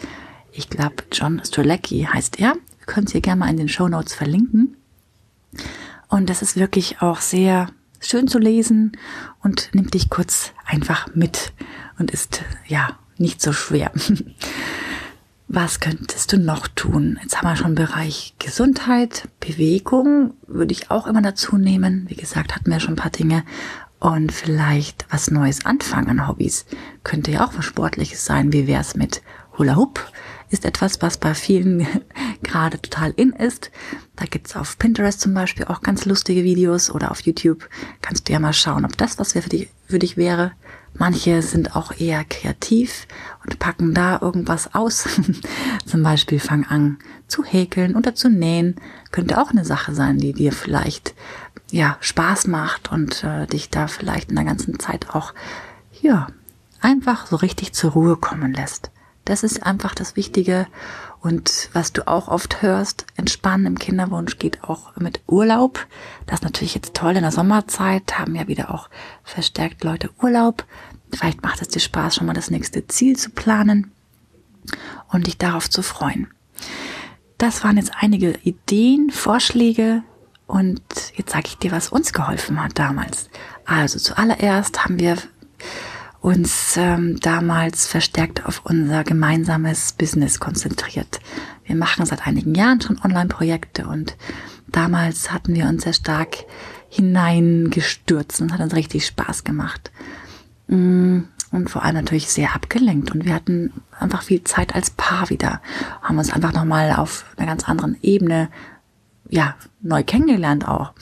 Ich 0.52 0.70
glaube, 0.70 1.02
John 1.10 1.42
Strelacki 1.44 2.04
heißt 2.04 2.38
er. 2.38 2.52
Wir 2.52 2.86
können 2.86 3.06
es 3.08 3.12
hier 3.12 3.22
gerne 3.22 3.40
mal 3.40 3.50
in 3.50 3.56
den 3.56 3.68
Show 3.68 3.88
Notes 3.88 4.14
verlinken. 4.14 4.76
Und 6.06 6.30
das 6.30 6.42
ist 6.42 6.54
wirklich 6.54 7.02
auch 7.02 7.20
sehr 7.20 7.66
schön 7.98 8.28
zu 8.28 8.38
lesen 8.38 8.92
und 9.42 9.70
nimmt 9.74 9.94
dich 9.94 10.08
kurz 10.08 10.52
einfach 10.64 11.12
mit 11.16 11.52
und 11.98 12.12
ist, 12.12 12.42
ja, 12.68 12.96
nicht 13.18 13.40
so 13.40 13.52
schwer. 13.52 13.92
Was 15.48 15.78
könntest 15.78 16.32
du 16.32 16.38
noch 16.38 16.66
tun? 16.66 17.18
Jetzt 17.22 17.38
haben 17.38 17.48
wir 17.48 17.56
schon 17.56 17.76
Bereich 17.76 18.34
Gesundheit, 18.40 19.28
Bewegung, 19.38 20.34
würde 20.48 20.72
ich 20.72 20.90
auch 20.90 21.06
immer 21.06 21.22
dazu 21.22 21.56
nehmen. 21.56 22.06
Wie 22.08 22.16
gesagt, 22.16 22.56
hatten 22.56 22.70
wir 22.70 22.80
schon 22.80 22.94
ein 22.94 22.96
paar 22.96 23.12
Dinge. 23.12 23.44
Und 24.00 24.32
vielleicht 24.32 25.06
was 25.10 25.30
Neues 25.30 25.64
anfangen 25.64 26.10
an 26.10 26.28
Hobbys. 26.28 26.66
Könnte 27.04 27.30
ja 27.30 27.46
auch 27.46 27.52
was 27.56 27.64
Sportliches 27.64 28.24
sein. 28.24 28.52
Wie 28.52 28.66
wär's 28.66 28.96
mit 28.96 29.22
Hula 29.56 29.76
Hoop? 29.76 30.10
ist 30.50 30.64
etwas, 30.64 31.02
was 31.02 31.16
bei 31.16 31.34
vielen 31.34 31.86
gerade 32.42 32.80
total 32.80 33.12
in 33.16 33.32
ist. 33.32 33.70
Da 34.14 34.24
gibt's 34.26 34.56
auf 34.56 34.78
Pinterest 34.78 35.20
zum 35.20 35.34
Beispiel 35.34 35.66
auch 35.66 35.82
ganz 35.82 36.04
lustige 36.04 36.44
Videos 36.44 36.90
oder 36.90 37.10
auf 37.10 37.20
YouTube 37.20 37.68
kannst 38.02 38.28
du 38.28 38.32
ja 38.32 38.38
mal 38.38 38.52
schauen, 38.52 38.84
ob 38.84 38.96
das 38.96 39.18
was 39.18 39.32
für 39.32 39.40
dich, 39.40 39.68
für 39.86 39.98
dich 39.98 40.16
wäre. 40.16 40.52
Manche 40.98 41.42
sind 41.42 41.76
auch 41.76 41.92
eher 41.98 42.24
kreativ 42.24 43.06
und 43.44 43.58
packen 43.58 43.94
da 43.94 44.18
irgendwas 44.20 44.74
aus. 44.74 45.08
zum 45.86 46.02
Beispiel 46.02 46.40
fang 46.40 46.64
an 46.66 46.98
zu 47.28 47.44
häkeln 47.44 47.96
oder 47.96 48.14
zu 48.14 48.28
nähen. 48.30 48.76
Könnte 49.10 49.40
auch 49.40 49.50
eine 49.50 49.64
Sache 49.64 49.94
sein, 49.94 50.18
die 50.18 50.32
dir 50.32 50.52
vielleicht 50.52 51.14
ja 51.70 51.96
Spaß 52.00 52.46
macht 52.46 52.90
und 52.92 53.24
äh, 53.24 53.46
dich 53.46 53.70
da 53.70 53.88
vielleicht 53.88 54.30
in 54.30 54.36
der 54.36 54.44
ganzen 54.44 54.78
Zeit 54.78 55.10
auch 55.10 55.34
ja 56.00 56.28
einfach 56.80 57.26
so 57.26 57.36
richtig 57.36 57.72
zur 57.72 57.92
Ruhe 57.92 58.16
kommen 58.16 58.52
lässt. 58.52 58.90
Das 59.24 59.42
ist 59.42 59.64
einfach 59.64 59.94
das 59.94 60.14
Wichtige. 60.14 60.66
Und 61.26 61.70
was 61.72 61.92
du 61.92 62.06
auch 62.06 62.28
oft 62.28 62.62
hörst, 62.62 63.04
entspannen 63.16 63.66
im 63.66 63.78
Kinderwunsch 63.80 64.38
geht 64.38 64.62
auch 64.62 64.94
mit 64.94 65.22
Urlaub. 65.26 65.84
Das 66.24 66.38
ist 66.38 66.44
natürlich 66.44 66.76
jetzt 66.76 66.94
toll 66.94 67.16
in 67.16 67.22
der 67.22 67.32
Sommerzeit, 67.32 68.16
haben 68.16 68.36
ja 68.36 68.46
wieder 68.46 68.72
auch 68.72 68.88
verstärkt 69.24 69.82
Leute 69.82 70.10
Urlaub. 70.22 70.64
Vielleicht 71.10 71.42
macht 71.42 71.60
es 71.60 71.66
dir 71.66 71.80
Spaß, 71.80 72.14
schon 72.14 72.28
mal 72.28 72.32
das 72.32 72.52
nächste 72.52 72.86
Ziel 72.86 73.16
zu 73.16 73.30
planen 73.30 73.90
und 75.08 75.26
dich 75.26 75.36
darauf 75.36 75.68
zu 75.68 75.82
freuen. 75.82 76.28
Das 77.38 77.64
waren 77.64 77.76
jetzt 77.76 77.94
einige 77.98 78.38
Ideen, 78.44 79.10
Vorschläge 79.10 80.04
und 80.46 80.80
jetzt 81.16 81.32
sage 81.32 81.46
ich 81.48 81.58
dir, 81.58 81.72
was 81.72 81.88
uns 81.88 82.12
geholfen 82.12 82.62
hat 82.62 82.78
damals. 82.78 83.30
Also 83.64 83.98
zuallererst 83.98 84.84
haben 84.84 85.00
wir 85.00 85.16
uns 86.26 86.76
ähm, 86.76 87.20
damals 87.20 87.86
verstärkt 87.86 88.46
auf 88.46 88.62
unser 88.64 89.04
gemeinsames 89.04 89.92
Business 89.92 90.40
konzentriert. 90.40 91.20
Wir 91.64 91.76
machen 91.76 92.04
seit 92.04 92.26
einigen 92.26 92.52
Jahren 92.56 92.80
schon 92.80 93.00
Online-Projekte 93.00 93.86
und 93.86 94.16
damals 94.66 95.30
hatten 95.30 95.54
wir 95.54 95.66
uns 95.66 95.84
sehr 95.84 95.92
stark 95.92 96.38
hineingestürzt 96.88 98.40
und 98.40 98.52
hat 98.52 98.58
uns 98.58 98.74
richtig 98.74 99.06
Spaß 99.06 99.44
gemacht. 99.44 99.92
Mm, 100.66 101.20
und 101.52 101.70
vor 101.70 101.84
allem 101.84 101.94
natürlich 101.94 102.28
sehr 102.28 102.56
abgelenkt. 102.56 103.12
Und 103.12 103.24
wir 103.24 103.32
hatten 103.32 103.72
einfach 103.96 104.22
viel 104.22 104.42
Zeit 104.42 104.74
als 104.74 104.90
Paar 104.90 105.30
wieder, 105.30 105.62
haben 106.02 106.18
uns 106.18 106.32
einfach 106.32 106.52
nochmal 106.52 106.96
auf 106.96 107.24
einer 107.36 107.46
ganz 107.46 107.68
anderen 107.68 107.96
Ebene 108.02 108.48
ja, 109.28 109.54
neu 109.80 110.02
kennengelernt 110.02 110.66
auch. 110.66 110.92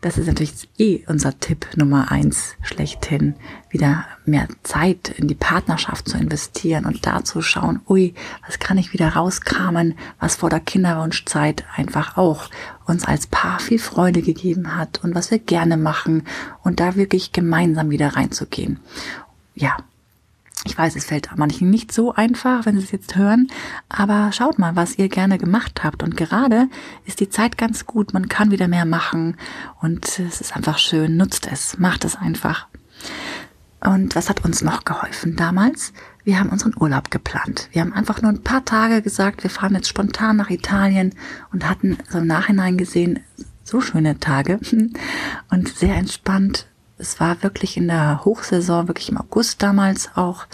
Das 0.00 0.18
ist 0.18 0.26
natürlich 0.26 0.68
eh 0.78 1.04
unser 1.06 1.38
Tipp 1.38 1.66
Nummer 1.76 2.10
eins 2.10 2.56
schlechthin, 2.62 3.36
wieder 3.70 4.04
mehr 4.24 4.48
Zeit 4.64 5.10
in 5.10 5.28
die 5.28 5.36
Partnerschaft 5.36 6.08
zu 6.08 6.18
investieren 6.18 6.86
und 6.86 7.06
da 7.06 7.24
zu 7.24 7.40
schauen, 7.40 7.80
ui, 7.88 8.14
was 8.44 8.58
kann 8.58 8.78
ich 8.78 8.92
wieder 8.92 9.10
rauskramen, 9.10 9.94
was 10.18 10.36
vor 10.36 10.50
der 10.50 10.60
Kinderwunschzeit 10.60 11.64
einfach 11.76 12.16
auch 12.16 12.50
uns 12.84 13.04
als 13.04 13.28
Paar 13.28 13.60
viel 13.60 13.78
Freude 13.78 14.22
gegeben 14.22 14.76
hat 14.76 15.04
und 15.04 15.14
was 15.14 15.30
wir 15.30 15.38
gerne 15.38 15.76
machen 15.76 16.24
und 16.64 16.80
da 16.80 16.96
wirklich 16.96 17.32
gemeinsam 17.32 17.90
wieder 17.90 18.16
reinzugehen. 18.16 18.80
Ja, 19.54 19.76
ich 20.64 20.78
weiß, 20.78 20.94
es 20.94 21.06
fällt 21.06 21.28
manchen 21.36 21.70
nicht 21.70 21.92
so 21.92 22.14
einfach, 22.14 22.66
wenn 22.66 22.78
sie 22.78 22.84
es 22.84 22.92
jetzt 22.92 23.16
hören, 23.16 23.48
aber 23.88 24.30
schaut 24.32 24.58
mal, 24.58 24.76
was 24.76 24.96
ihr 24.96 25.08
gerne 25.08 25.38
gemacht 25.38 25.82
habt. 25.82 26.02
Und 26.02 26.16
gerade 26.16 26.68
ist 27.04 27.20
die 27.20 27.28
Zeit 27.28 27.58
ganz 27.58 27.84
gut, 27.84 28.14
man 28.14 28.28
kann 28.28 28.50
wieder 28.50 28.68
mehr 28.68 28.84
machen 28.84 29.36
und 29.80 30.18
es 30.20 30.40
ist 30.40 30.56
einfach 30.56 30.78
schön, 30.78 31.16
nutzt 31.16 31.48
es, 31.50 31.78
macht 31.78 32.04
es 32.04 32.16
einfach. 32.16 32.68
Und 33.84 34.14
was 34.14 34.28
hat 34.30 34.44
uns 34.44 34.62
noch 34.62 34.84
geholfen 34.84 35.34
damals? 35.34 35.92
Wir 36.22 36.38
haben 36.38 36.50
unseren 36.50 36.74
Urlaub 36.78 37.10
geplant. 37.10 37.68
Wir 37.72 37.82
haben 37.82 37.92
einfach 37.92 38.22
nur 38.22 38.30
ein 38.30 38.44
paar 38.44 38.64
Tage 38.64 39.02
gesagt, 39.02 39.42
wir 39.42 39.50
fahren 39.50 39.74
jetzt 39.74 39.88
spontan 39.88 40.36
nach 40.36 40.50
Italien 40.50 41.14
und 41.52 41.68
hatten 41.68 41.98
so 42.08 42.18
im 42.18 42.28
Nachhinein 42.28 42.78
gesehen 42.78 43.18
so 43.64 43.80
schöne 43.80 44.20
Tage 44.20 44.60
und 45.50 45.68
sehr 45.68 45.96
entspannt 45.96 46.66
es 47.02 47.20
war 47.20 47.42
wirklich 47.42 47.76
in 47.76 47.88
der 47.88 48.24
Hochsaison, 48.24 48.88
wirklich 48.88 49.10
im 49.10 49.18
August 49.18 49.62
damals 49.62 50.10
auch. 50.14 50.46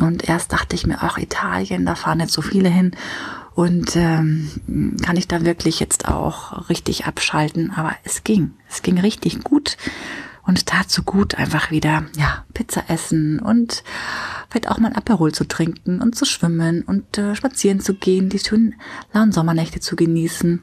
Und 0.00 0.28
erst 0.28 0.52
dachte 0.52 0.74
ich 0.74 0.86
mir, 0.86 0.98
ach, 1.00 1.16
Italien, 1.16 1.86
da 1.86 1.94
fahren 1.94 2.20
jetzt 2.20 2.32
so 2.32 2.42
viele 2.42 2.68
hin. 2.68 2.94
Und 3.54 3.94
ähm, 3.94 4.50
kann 5.02 5.16
ich 5.16 5.28
da 5.28 5.44
wirklich 5.44 5.78
jetzt 5.78 6.08
auch 6.08 6.68
richtig 6.68 7.06
abschalten? 7.06 7.70
Aber 7.70 7.92
es 8.02 8.24
ging. 8.24 8.52
Es 8.68 8.82
ging 8.82 8.98
richtig 8.98 9.44
gut 9.44 9.76
und 10.46 10.66
tat 10.66 10.90
so 10.90 11.02
gut, 11.02 11.36
einfach 11.36 11.70
wieder 11.70 12.04
ja 12.16 12.44
Pizza 12.52 12.84
essen 12.88 13.38
und 13.38 13.82
vielleicht 14.50 14.68
auch 14.68 14.78
mal 14.78 14.88
ein 14.88 14.96
Aperol 14.96 15.32
zu 15.32 15.46
trinken 15.46 16.02
und 16.02 16.16
zu 16.16 16.24
schwimmen 16.24 16.82
und 16.82 17.16
äh, 17.16 17.34
spazieren 17.34 17.80
zu 17.80 17.94
gehen, 17.94 18.28
die 18.28 18.38
schönen 18.38 18.74
lauen 19.12 19.32
Sommernächte 19.32 19.80
zu 19.80 19.96
genießen 19.96 20.60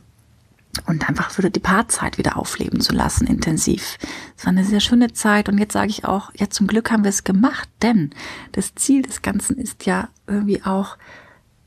und 0.88 1.08
einfach 1.08 1.38
wieder 1.38 1.50
die 1.50 1.60
Paarzeit 1.60 2.18
wieder 2.18 2.38
aufleben 2.38 2.82
zu 2.82 2.94
lassen, 2.94 3.28
intensiv. 3.28 3.98
Es 4.38 4.46
war 4.46 4.52
eine 4.52 4.64
sehr 4.64 4.80
schöne 4.80 5.14
Zeit 5.14 5.50
und 5.50 5.58
jetzt 5.58 5.74
sage 5.74 5.90
ich 5.90 6.06
auch, 6.06 6.32
ja 6.36 6.50
zum 6.50 6.68
Glück 6.68 6.92
haben 6.92 7.04
wir 7.04 7.10
es 7.10 7.24
gemacht, 7.24 7.70
denn 7.82 8.12
das 8.54 8.76
Ziel 8.76 9.02
des 9.02 9.22
Ganzen 9.22 9.58
ist 9.58 9.86
ja 9.86 10.10
irgendwie 10.28 10.64
auch 10.64 10.98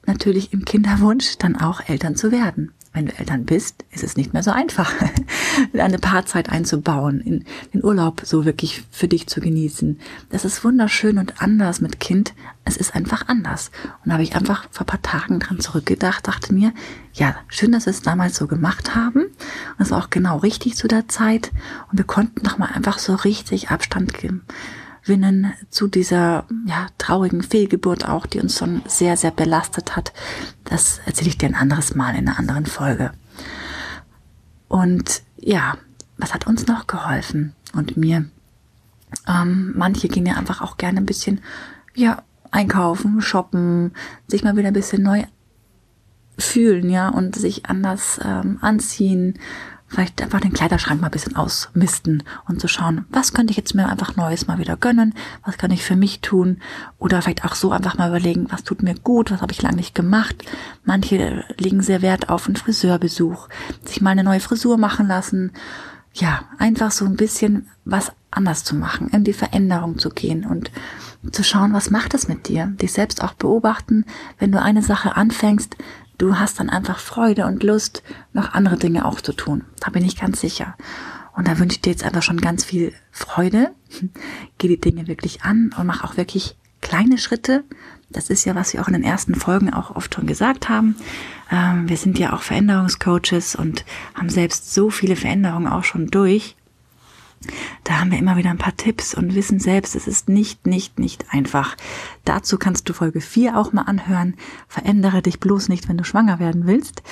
natürlich 0.07 0.53
im 0.53 0.65
Kinderwunsch 0.65 1.39
dann 1.39 1.57
auch 1.57 1.81
Eltern 1.89 2.17
zu 2.17 2.33
werden 2.33 2.73
wenn 2.95 3.07
du 3.07 3.19
Eltern 3.19 3.45
bist, 3.45 3.85
ist 3.91 4.05
es 4.05 4.17
nicht 4.17 4.33
mehr 4.33 4.45
so 4.45 4.53
einfach, 4.53 4.91
eine 5.79 5.99
Paarzeit 5.99 6.49
einzubauen, 6.49 7.21
in 7.21 7.45
den 7.75 7.85
Urlaub 7.85 8.23
so 8.25 8.45
wirklich 8.45 8.85
für 8.91 9.09
dich 9.09 9.27
zu 9.27 9.41
genießen. 9.41 9.99
Das 10.31 10.45
ist 10.45 10.65
wunderschön 10.65 11.19
und 11.19 11.43
anders 11.43 11.81
mit 11.81 11.99
Kind. 11.99 12.35
Es 12.65 12.77
ist 12.77 12.95
einfach 12.95 13.29
anders. 13.29 13.73
Und 14.05 14.09
da 14.09 14.13
habe 14.13 14.23
ich 14.23 14.37
einfach 14.37 14.69
vor 14.71 14.85
ein 14.85 14.87
paar 14.87 15.03
Tagen 15.03 15.41
dran 15.41 15.59
zurückgedacht, 15.59 16.27
dachte 16.27 16.55
mir, 16.55 16.73
ja, 17.13 17.35
schön, 17.49 17.73
dass 17.73 17.87
wir 17.87 17.91
es 17.91 18.03
damals 18.03 18.37
so 18.37 18.47
gemacht 18.47 18.95
haben. 18.95 19.25
Und 19.25 19.81
es 19.81 19.91
war 19.91 19.99
auch 19.99 20.11
genau 20.11 20.39
richtig 20.39 20.77
zu 20.77 20.87
der 20.87 21.09
Zeit. 21.09 21.51
Und 21.91 21.99
wir 21.99 22.07
konnten 22.07 22.45
nochmal 22.45 22.71
einfach 22.73 22.99
so 22.99 23.15
richtig 23.17 23.71
Abstand 23.71 24.15
geben 24.15 24.43
gewinnen 25.05 25.53
zu 25.71 25.87
dieser 25.87 26.47
ja, 26.67 26.87
traurigen 26.99 27.43
Fehlgeburt 27.43 28.09
auch, 28.09 28.27
die 28.27 28.41
uns 28.41 28.59
schon 28.59 28.83
sehr, 28.87 29.17
sehr 29.17 29.31
belastet 29.31 29.97
hat. 29.97 30.13
Das 30.65 31.01
erzähle 31.05 31.29
ich 31.29 31.39
dir 31.39 31.47
ein 31.47 31.55
anderes 31.55 31.95
Mal 31.95 32.17
in 32.17 32.29
einer 32.29 32.39
anderen 32.39 32.67
Folge. 32.67 33.13
Und 34.69 35.23
ja, 35.37 35.77
was 36.17 36.33
hat 36.33 36.47
uns 36.47 36.67
noch 36.67 36.87
geholfen 36.87 37.55
und 37.75 37.97
mir? 37.97 38.25
Ähm, 39.29 39.75
manche 39.77 40.09
gehen 40.09 40.27
ja 40.27 40.35
einfach 40.35 40.63
auch 40.63 40.77
gerne 40.77 40.99
ein 40.99 41.07
bisschen, 41.07 41.41
ja, 41.95 42.23
einkaufen, 42.51 43.21
shoppen, 43.21 43.93
sich 44.27 44.43
mal 44.43 44.57
wieder 44.57 44.69
ein 44.69 44.75
bisschen 44.75 45.03
neu 45.03 45.25
fühlen, 46.39 46.89
ja, 46.89 47.09
und 47.09 47.37
sich 47.37 47.67
anders 47.67 48.21
ähm, 48.25 48.59
anziehen, 48.61 49.39
vielleicht 49.95 50.23
einfach 50.23 50.41
den 50.41 50.53
Kleiderschrank 50.53 51.01
mal 51.01 51.09
ein 51.09 51.13
bisschen 51.13 51.37
ausmisten 51.37 52.23
und 52.47 52.61
zu 52.61 52.69
schauen, 52.69 53.07
was 53.11 53.33
könnte 53.33 53.53
ich 53.53 53.57
jetzt 53.57 53.75
mir 53.75 53.89
einfach 53.89 54.17
Neues 54.17 54.47
mal 54.47 54.59
wieder 54.59 54.77
gönnen, 54.77 55.15
was 55.45 55.59
kann 55.59 55.71
ich 55.71 55.85
für 55.85 55.97
mich 55.97 56.21
tun 56.21 56.61
oder 56.99 57.23
vielleicht 57.23 57.45
auch 57.45 57.55
so 57.55 57.71
einfach 57.71 57.97
mal 57.97 58.09
überlegen, 58.09 58.47
was 58.51 58.65
tut 58.65 58.83
mir 58.83 58.95
gut, 58.95 59.31
was 59.31 59.41
habe 59.41 59.53
ich 59.53 59.63
lange 59.63 59.77
nicht 59.77 59.95
gemacht. 59.95 60.45
Manche 60.85 61.45
legen 61.59 61.83
sehr 61.83 62.03
Wert 62.03 62.29
auf 62.29 62.47
einen 62.47 62.57
Friseurbesuch, 62.57 63.49
sich 63.85 64.01
mal 64.01 64.11
eine 64.11 64.25
neue 64.25 64.41
Frisur 64.41 64.79
machen 64.79 65.07
lassen. 65.07 65.53
Ja, 66.13 66.43
einfach 66.59 66.91
so 66.91 67.05
ein 67.05 67.17
bisschen 67.17 67.69
was 67.85 68.13
anders 68.31 68.65
zu 68.65 68.77
machen, 68.77 69.09
in 69.09 69.25
die 69.25 69.33
Veränderung 69.33 69.99
zu 69.99 70.11
gehen 70.11 70.45
und 70.45 70.71
zu 71.33 71.43
schauen, 71.43 71.73
was 71.73 71.91
macht 71.91 72.15
es 72.15 72.29
mit 72.29 72.49
dir, 72.49 72.67
dich 72.67 72.93
selbst 72.93 73.23
auch 73.23 73.33
beobachten, 73.35 74.05
wenn 74.39 74.53
du 74.53 74.61
eine 74.61 74.83
Sache 74.83 75.17
anfängst, 75.17 75.77
du 76.19 76.39
hast 76.39 76.61
dann 76.61 76.71
einfach 76.71 76.99
Freude 76.99 77.47
und 77.47 77.63
Lust, 77.63 78.03
noch 78.33 78.55
andere 78.55 78.77
Dinge 78.77 79.05
auch 79.05 79.21
zu 79.21 79.33
tun. 79.33 79.65
Da 79.81 79.91
bin 79.91 80.05
ich 80.05 80.19
ganz 80.19 80.41
sicher. 80.41 80.77
Und 81.37 81.49
da 81.49 81.59
wünsche 81.59 81.77
ich 81.77 81.81
dir 81.83 81.91
jetzt 81.91 82.05
einfach 82.05 82.23
schon 82.23 82.41
ganz 82.41 82.65
viel 82.65 82.93
Freude. 83.11 83.73
Geh 84.59 84.69
die 84.69 84.81
Dinge 84.81 85.07
wirklich 85.09 85.43
an 85.43 85.75
und 85.77 85.87
mach 85.87 86.05
auch 86.05 86.17
wirklich 86.17 86.57
kleine 86.81 87.19
Schritte. 87.19 87.65
Das 88.11 88.31
ist 88.31 88.45
ja, 88.45 88.55
was 88.55 88.73
wir 88.73 88.83
auch 88.83 88.89
in 88.89 88.95
den 88.95 89.03
ersten 89.03 89.35
Folgen 89.35 89.73
auch 89.73 89.97
oft 89.97 90.15
schon 90.15 90.27
gesagt 90.27 90.69
haben. 90.69 90.95
Ähm, 91.51 91.89
wir 91.89 91.97
sind 91.97 92.19
ja 92.19 92.33
auch 92.33 92.43
Veränderungscoaches 92.43 93.57
und 93.57 93.85
haben 94.15 94.29
selbst 94.29 94.73
so 94.73 94.91
viele 94.91 95.17
Veränderungen 95.17 95.67
auch 95.67 95.85
schon 95.85 96.07
durch. 96.07 96.57
Da 97.85 98.01
haben 98.01 98.11
wir 98.11 98.19
immer 98.19 98.37
wieder 98.37 98.51
ein 98.51 98.59
paar 98.59 98.77
Tipps 98.77 99.15
und 99.15 99.35
wissen 99.35 99.59
selbst, 99.59 99.95
es 99.95 100.07
ist 100.07 100.29
nicht, 100.29 100.67
nicht, 100.67 100.99
nicht 100.99 101.27
einfach. 101.31 101.77
Dazu 102.25 102.59
kannst 102.59 102.89
du 102.89 102.93
Folge 102.93 103.21
4 103.21 103.59
auch 103.59 103.73
mal 103.73 103.83
anhören. 103.83 104.35
Verändere 104.69 105.23
dich 105.23 105.41
bloß 105.41 105.69
nicht, 105.69 105.89
wenn 105.89 105.99
du 105.99 106.05
schwanger 106.05 106.39
werden 106.39 106.67
willst. 106.67 107.03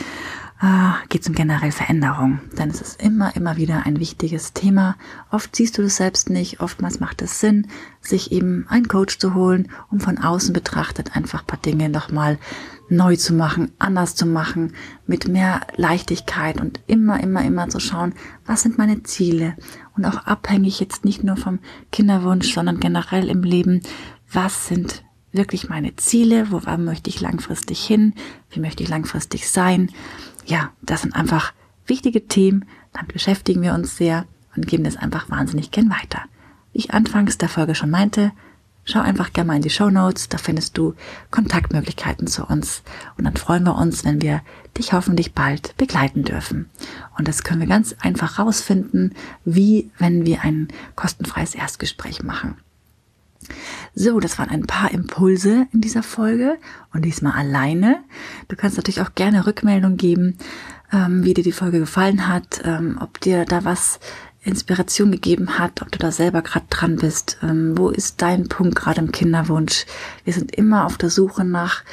Äh, 0.63 0.93
geht 1.09 1.27
um 1.27 1.35
generell 1.35 1.73
Veränderung, 1.73 2.39
denn 2.57 2.71
es 2.71 2.81
ist 2.81 3.03
immer, 3.03 3.35
immer 3.35 3.57
wieder 3.57 3.85
ein 3.85 3.99
wichtiges 3.99 4.53
Thema. 4.53 4.95
Oft 5.33 5.57
siehst 5.57 5.77
du 5.77 5.83
das 5.83 5.97
selbst 5.97 6.31
nicht, 6.31 6.61
oftmals 6.61 7.01
macht 7.01 7.21
es 7.21 7.41
Sinn, 7.41 7.67
sich 8.01 8.31
eben 8.31 8.67
einen 8.69 8.87
Coach 8.87 9.19
zu 9.19 9.35
holen, 9.35 9.69
um 9.91 9.99
von 9.99 10.19
außen 10.19 10.53
betrachtet 10.53 11.17
einfach 11.17 11.41
ein 11.41 11.47
paar 11.47 11.59
Dinge 11.59 11.89
nochmal 11.89 12.39
neu 12.89 13.17
zu 13.17 13.35
machen, 13.35 13.73
anders 13.81 14.15
zu 14.15 14.25
machen, 14.25 14.75
mit 15.05 15.27
mehr 15.27 15.63
Leichtigkeit 15.75 16.61
und 16.61 16.79
immer, 16.87 17.21
immer, 17.21 17.45
immer 17.45 17.69
zu 17.69 17.81
schauen, 17.81 18.15
was 18.47 18.63
sind 18.63 18.79
meine 18.79 19.03
Ziele 19.03 19.57
und 19.97 20.05
auch 20.05 20.27
abhängig 20.27 20.79
jetzt 20.79 21.05
nicht 21.05 21.25
nur 21.25 21.37
vom 21.37 21.59
Kinderwunsch, 21.91 22.55
sondern 22.55 22.79
generell 22.79 23.29
im 23.29 23.43
Leben, 23.43 23.81
was 24.31 24.69
sind 24.69 25.03
wirklich 25.33 25.69
meine 25.69 25.97
Ziele? 25.97 26.51
Wo 26.51 26.61
möchte 26.77 27.11
ich 27.11 27.21
langfristig 27.21 27.85
hin? 27.85 28.15
Wie 28.51 28.61
möchte 28.61 28.83
ich 28.83 28.89
langfristig 28.89 29.49
sein? 29.49 29.91
Ja, 30.45 30.71
das 30.83 31.03
sind 31.03 31.15
einfach 31.15 31.53
wichtige 31.87 32.27
Themen. 32.27 32.65
Damit 32.93 33.13
beschäftigen 33.13 33.63
wir 33.63 33.75
uns 33.75 33.97
sehr 33.97 34.27
und 34.57 34.67
geben 34.67 34.85
das 34.85 34.97
einfach 34.97 35.31
wahnsinnig 35.31 35.71
gern 35.71 35.91
weiter. 35.91 36.23
Wie 36.73 36.79
ich 36.79 36.93
anfangs 36.93 37.39
der 37.39 37.49
Folge 37.49 37.75
schon 37.75 37.91
meinte, 37.91 38.33
schau 38.85 39.01
einfach 39.01 39.33
gerne 39.33 39.49
mal 39.49 39.57
in 39.57 39.63
die 39.63 39.71
Show 39.71 39.91
Notes, 39.91 40.29
da 40.29 40.39
findest 40.39 40.77
du 40.77 40.95
Kontaktmöglichkeiten 41.31 42.27
zu 42.27 42.45
uns 42.45 42.83
und 43.17 43.25
dann 43.25 43.37
freuen 43.37 43.65
wir 43.65 43.77
uns, 43.77 44.05
wenn 44.05 44.21
wir 44.21 44.43
dich 44.77 44.93
hoffentlich 44.93 45.35
bald 45.35 45.77
begleiten 45.77 46.25
dürfen. 46.25 46.69
Und 47.17 47.29
das 47.29 47.45
können 47.45 47.61
wir 47.61 47.69
ganz 47.69 47.95
einfach 48.01 48.39
rausfinden, 48.39 49.15
wie 49.45 49.91
wenn 49.99 50.27
wir 50.27 50.43
ein 50.43 50.69
kostenfreies 50.97 51.55
Erstgespräch 51.55 52.23
machen. 52.23 52.57
So, 53.95 54.21
das 54.21 54.39
waren 54.39 54.51
ein 54.51 54.67
paar 54.67 54.91
Impulse 54.91 55.67
in 55.73 55.81
dieser 55.81 56.03
Folge 56.03 56.59
und 56.93 57.05
diesmal 57.05 57.35
alleine. 57.35 58.03
Du 58.49 58.57
kannst 58.57 58.77
natürlich 58.77 59.01
auch 59.01 59.15
gerne 59.15 59.47
Rückmeldung 59.47 59.97
geben, 59.97 60.39
ähm, 60.93 61.25
wie 61.25 61.35
dir 61.35 61.45
die 61.45 61.53
Folge 61.53 61.79
gefallen 61.79 62.29
hat, 62.29 62.63
ähm, 62.65 62.99
ob 63.01 63.21
dir 63.21 63.45
da 63.45 63.65
was 63.65 64.01
Inspiration 64.45 65.13
gegeben 65.13 65.59
hat, 65.59 65.83
ob 65.83 65.93
du 65.93 65.99
da 65.99 66.11
selber 66.11 66.43
gerade 66.43 66.67
dran 66.69 66.97
bist. 66.97 67.39
Ähm, 67.43 67.79
wo 67.79 67.91
ist 67.91 68.21
dein 68.23 68.49
Punkt 68.49 68.77
gerade 68.77 69.01
im 69.01 69.13
Kinderwunsch? 69.13 69.87
Wir 70.25 70.33
sind 70.33 70.55
immer 70.55 70.85
auf 70.85 70.99
der 70.99 71.11
Suche 71.11 71.45
nach 71.45 71.85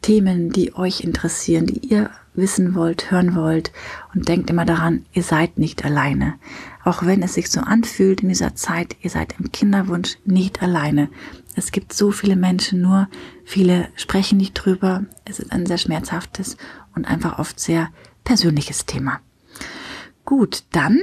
Themen, 0.00 0.50
die 0.50 0.74
euch 0.74 1.02
interessieren, 1.02 1.66
die 1.66 1.78
ihr 1.78 2.10
wissen 2.34 2.74
wollt, 2.74 3.10
hören 3.10 3.34
wollt 3.34 3.72
und 4.14 4.28
denkt 4.28 4.50
immer 4.50 4.64
daran, 4.64 5.04
ihr 5.12 5.22
seid 5.22 5.58
nicht 5.58 5.84
alleine. 5.84 6.34
Auch 6.84 7.04
wenn 7.04 7.22
es 7.22 7.34
sich 7.34 7.50
so 7.50 7.60
anfühlt 7.60 8.22
in 8.22 8.28
dieser 8.28 8.54
Zeit, 8.54 8.96
ihr 9.02 9.10
seid 9.10 9.34
im 9.38 9.52
Kinderwunsch 9.52 10.18
nicht 10.24 10.62
alleine. 10.62 11.08
Es 11.54 11.70
gibt 11.70 11.92
so 11.92 12.10
viele 12.10 12.36
Menschen, 12.36 12.80
nur 12.80 13.08
viele 13.44 13.88
sprechen 13.94 14.38
nicht 14.38 14.54
drüber. 14.54 15.04
Es 15.24 15.38
ist 15.38 15.52
ein 15.52 15.66
sehr 15.66 15.78
schmerzhaftes 15.78 16.56
und 16.94 17.06
einfach 17.06 17.38
oft 17.38 17.60
sehr 17.60 17.90
persönliches 18.24 18.86
Thema. 18.86 19.20
Gut, 20.24 20.64
dann 20.72 21.02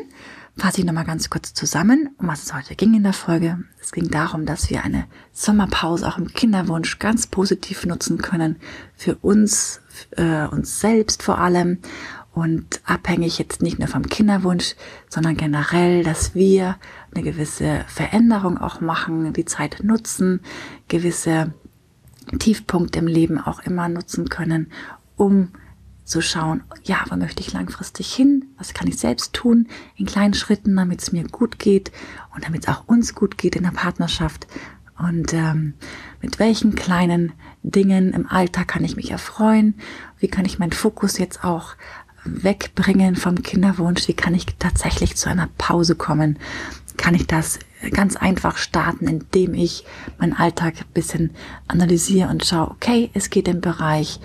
fasse 0.60 0.80
ich 0.80 0.86
nochmal 0.86 1.06
ganz 1.06 1.30
kurz 1.30 1.54
zusammen, 1.54 2.10
um 2.18 2.28
was 2.28 2.44
es 2.44 2.54
heute 2.54 2.76
ging 2.76 2.94
in 2.94 3.04
der 3.04 3.14
Folge. 3.14 3.60
Es 3.82 3.92
ging 3.92 4.10
darum, 4.10 4.46
dass 4.46 4.70
wir 4.70 4.84
eine 4.84 5.06
Sommerpause 5.32 6.08
auch 6.08 6.18
im 6.18 6.34
Kinderwunsch 6.34 7.00
ganz 7.00 7.28
positiv 7.28 7.86
nutzen 7.86 8.18
können. 8.20 8.58
Für 8.96 9.16
uns, 9.16 9.82
äh, 10.12 10.46
uns 10.46 10.80
selbst 10.80 11.24
vor 11.24 11.40
allem. 11.40 11.80
Und 12.32 12.82
abhängig 12.86 13.40
jetzt 13.40 13.62
nicht 13.62 13.80
nur 13.80 13.88
vom 13.88 14.08
Kinderwunsch, 14.08 14.76
sondern 15.10 15.36
generell, 15.36 16.04
dass 16.04 16.36
wir 16.36 16.78
eine 17.14 17.24
gewisse 17.24 17.84
Veränderung 17.88 18.58
auch 18.58 18.82
machen, 18.82 19.34
die 19.34 19.46
Zeit 19.46 19.84
nutzen, 19.84 20.42
gewisse 20.88 21.54
Tiefpunkte 22.38 23.00
im 23.00 23.08
Leben 23.08 23.40
auch 23.40 23.62
immer 23.62 23.90
nutzen 23.90 24.30
können, 24.30 24.72
um 25.16 25.50
zu 26.10 26.22
schauen, 26.22 26.64
ja, 26.84 27.04
wo 27.10 27.16
möchte 27.16 27.42
ich 27.42 27.54
langfristig 27.54 28.14
hin? 28.14 28.46
Was 28.58 28.74
kann 28.74 28.88
ich 28.88 28.98
selbst 28.98 29.34
tun 29.34 29.68
in 29.96 30.06
kleinen 30.06 30.34
Schritten, 30.34 30.76
damit 30.76 31.02
es 31.02 31.12
mir 31.12 31.24
gut 31.28 31.60
geht 31.60 31.92
und 32.34 32.46
damit 32.46 32.64
es 32.64 32.70
auch 32.70 32.88
uns 32.88 33.14
gut 33.14 33.38
geht 33.38 33.56
in 33.56 33.64
der 33.64 33.72
Partnerschaft? 33.72 34.48
Und 34.98 35.34
ähm, 35.34 35.76
mit 36.22 36.40
welchen 36.40 36.76
kleinen 36.76 37.32
Dingen 37.64 38.12
im 38.14 38.28
Alltag 38.28 38.68
kann 38.68 38.84
ich 38.84 38.96
mich 38.96 39.12
erfreuen? 39.12 39.76
Wie 40.18 40.28
kann 40.28 40.46
ich 40.46 40.60
meinen 40.60 40.74
Fokus 40.74 41.18
jetzt 41.18 41.44
auch 41.44 41.76
wegbringen 42.26 43.16
vom 43.16 43.42
Kinderwunsch? 43.42 44.08
Wie 44.08 44.14
kann 44.14 44.34
ich 44.34 44.46
tatsächlich 44.58 45.16
zu 45.16 45.30
einer 45.30 45.48
Pause 45.58 45.96
kommen? 45.96 46.38
Kann 46.98 47.16
ich 47.16 47.28
das 47.28 47.60
ganz 47.92 48.18
einfach 48.18 48.58
starten, 48.58 49.08
indem 49.08 49.54
ich 49.54 49.86
meinen 50.18 50.34
Alltag 50.34 50.74
ein 50.82 50.94
bisschen 50.94 51.32
analysiere 51.68 52.30
und 52.30 52.46
schaue, 52.46 52.72
okay, 52.72 53.10
es 53.14 53.30
geht 53.30 53.48
im 53.48 53.62
Bereich 53.62 54.20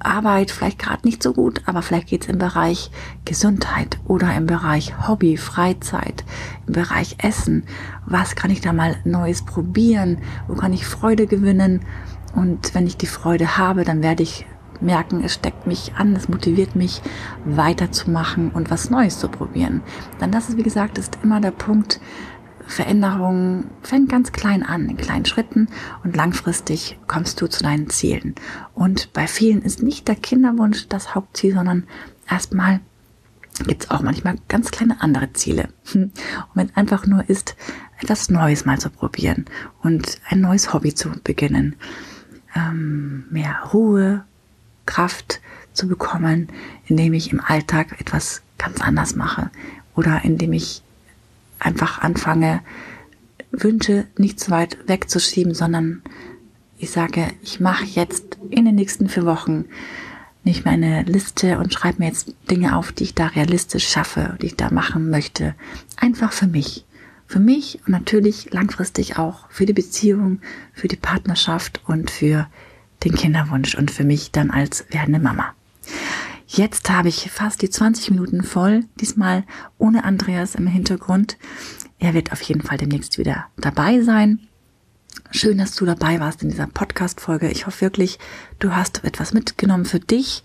Arbeit 0.00 0.50
vielleicht 0.50 0.78
gerade 0.78 1.06
nicht 1.06 1.22
so 1.22 1.32
gut, 1.32 1.62
aber 1.66 1.82
vielleicht 1.82 2.08
geht 2.08 2.22
es 2.22 2.28
im 2.28 2.38
Bereich 2.38 2.90
Gesundheit 3.24 3.98
oder 4.06 4.34
im 4.34 4.46
Bereich 4.46 5.08
Hobby, 5.08 5.36
Freizeit, 5.36 6.24
im 6.66 6.74
Bereich 6.74 7.16
Essen. 7.18 7.64
Was 8.06 8.36
kann 8.36 8.50
ich 8.50 8.60
da 8.60 8.72
mal 8.72 8.96
Neues 9.04 9.42
probieren? 9.42 10.18
Wo 10.46 10.54
kann 10.54 10.72
ich 10.72 10.86
Freude 10.86 11.26
gewinnen? 11.26 11.80
Und 12.34 12.74
wenn 12.74 12.86
ich 12.86 12.96
die 12.96 13.06
Freude 13.06 13.56
habe, 13.56 13.84
dann 13.84 14.02
werde 14.02 14.22
ich 14.22 14.46
merken, 14.80 15.22
es 15.24 15.34
steckt 15.34 15.66
mich 15.66 15.92
an, 15.96 16.14
es 16.14 16.28
motiviert 16.28 16.76
mich 16.76 17.02
weiterzumachen 17.44 18.50
und 18.50 18.70
was 18.70 18.90
Neues 18.90 19.18
zu 19.18 19.28
probieren. 19.28 19.82
Dann 20.18 20.30
das 20.30 20.48
ist, 20.48 20.56
wie 20.56 20.62
gesagt, 20.62 20.98
ist 20.98 21.18
immer 21.22 21.40
der 21.40 21.50
Punkt, 21.50 22.00
Veränderung 22.68 23.64
fängt 23.82 24.10
ganz 24.10 24.30
klein 24.30 24.62
an, 24.62 24.88
in 24.88 24.96
kleinen 24.96 25.24
Schritten 25.24 25.68
und 26.04 26.14
langfristig 26.14 26.98
kommst 27.06 27.40
du 27.40 27.48
zu 27.48 27.62
deinen 27.62 27.88
Zielen. 27.88 28.34
Und 28.74 29.12
bei 29.14 29.26
vielen 29.26 29.62
ist 29.62 29.82
nicht 29.82 30.06
der 30.06 30.16
Kinderwunsch 30.16 30.86
das 30.88 31.14
Hauptziel, 31.14 31.54
sondern 31.54 31.84
erstmal 32.30 32.80
gibt 33.66 33.84
es 33.84 33.90
auch 33.90 34.02
manchmal 34.02 34.36
ganz 34.48 34.70
kleine 34.70 35.00
andere 35.00 35.32
Ziele. 35.32 35.68
Und 35.94 36.12
wenn 36.54 36.74
einfach 36.76 37.06
nur 37.06 37.28
ist, 37.28 37.56
etwas 38.00 38.28
Neues 38.30 38.64
mal 38.64 38.78
zu 38.78 38.90
probieren 38.90 39.46
und 39.82 40.20
ein 40.28 40.40
neues 40.40 40.72
Hobby 40.72 40.94
zu 40.94 41.10
beginnen, 41.24 41.74
ähm, 42.54 43.24
mehr 43.30 43.56
Ruhe, 43.72 44.24
Kraft 44.86 45.40
zu 45.72 45.88
bekommen, 45.88 46.48
indem 46.86 47.14
ich 47.14 47.32
im 47.32 47.40
Alltag 47.40 48.00
etwas 48.00 48.42
ganz 48.58 48.80
anders 48.80 49.16
mache 49.16 49.50
oder 49.94 50.24
indem 50.24 50.52
ich 50.52 50.82
einfach 51.58 52.00
anfange, 52.00 52.60
Wünsche 53.50 54.06
nicht 54.16 54.40
zu 54.40 54.50
weit 54.50 54.78
wegzuschieben, 54.86 55.54
sondern 55.54 56.02
ich 56.78 56.90
sage, 56.90 57.28
ich 57.42 57.60
mache 57.60 57.84
jetzt 57.84 58.38
in 58.50 58.64
den 58.64 58.74
nächsten 58.74 59.08
vier 59.08 59.24
Wochen 59.24 59.64
nicht 60.44 60.64
meine 60.64 61.02
Liste 61.02 61.58
und 61.58 61.72
schreibe 61.72 61.98
mir 61.98 62.08
jetzt 62.08 62.34
Dinge 62.50 62.76
auf, 62.76 62.92
die 62.92 63.04
ich 63.04 63.14
da 63.14 63.26
realistisch 63.26 63.88
schaffe, 63.88 64.38
die 64.40 64.46
ich 64.46 64.56
da 64.56 64.70
machen 64.70 65.10
möchte. 65.10 65.54
Einfach 65.96 66.32
für 66.32 66.46
mich. 66.46 66.84
Für 67.26 67.40
mich 67.40 67.80
und 67.84 67.90
natürlich 67.90 68.50
langfristig 68.52 69.18
auch 69.18 69.50
für 69.50 69.66
die 69.66 69.74
Beziehung, 69.74 70.40
für 70.72 70.88
die 70.88 70.96
Partnerschaft 70.96 71.82
und 71.86 72.10
für 72.10 72.46
den 73.04 73.14
Kinderwunsch 73.14 73.74
und 73.74 73.90
für 73.90 74.04
mich 74.04 74.32
dann 74.32 74.50
als 74.50 74.86
werdende 74.90 75.20
Mama. 75.20 75.54
Jetzt 76.50 76.88
habe 76.88 77.08
ich 77.08 77.30
fast 77.30 77.60
die 77.60 77.68
20 77.68 78.10
Minuten 78.10 78.42
voll, 78.42 78.84
diesmal 78.98 79.44
ohne 79.76 80.04
Andreas 80.04 80.54
im 80.54 80.66
Hintergrund. 80.66 81.36
Er 81.98 82.14
wird 82.14 82.32
auf 82.32 82.40
jeden 82.40 82.62
Fall 82.62 82.78
demnächst 82.78 83.18
wieder 83.18 83.44
dabei 83.58 84.00
sein. 84.00 84.40
Schön, 85.30 85.58
dass 85.58 85.74
du 85.74 85.84
dabei 85.84 86.20
warst 86.20 86.42
in 86.42 86.48
dieser 86.48 86.66
Podcast-Folge. 86.66 87.50
Ich 87.50 87.66
hoffe 87.66 87.82
wirklich, 87.82 88.18
du 88.60 88.74
hast 88.74 89.04
etwas 89.04 89.34
mitgenommen 89.34 89.84
für 89.84 90.00
dich 90.00 90.42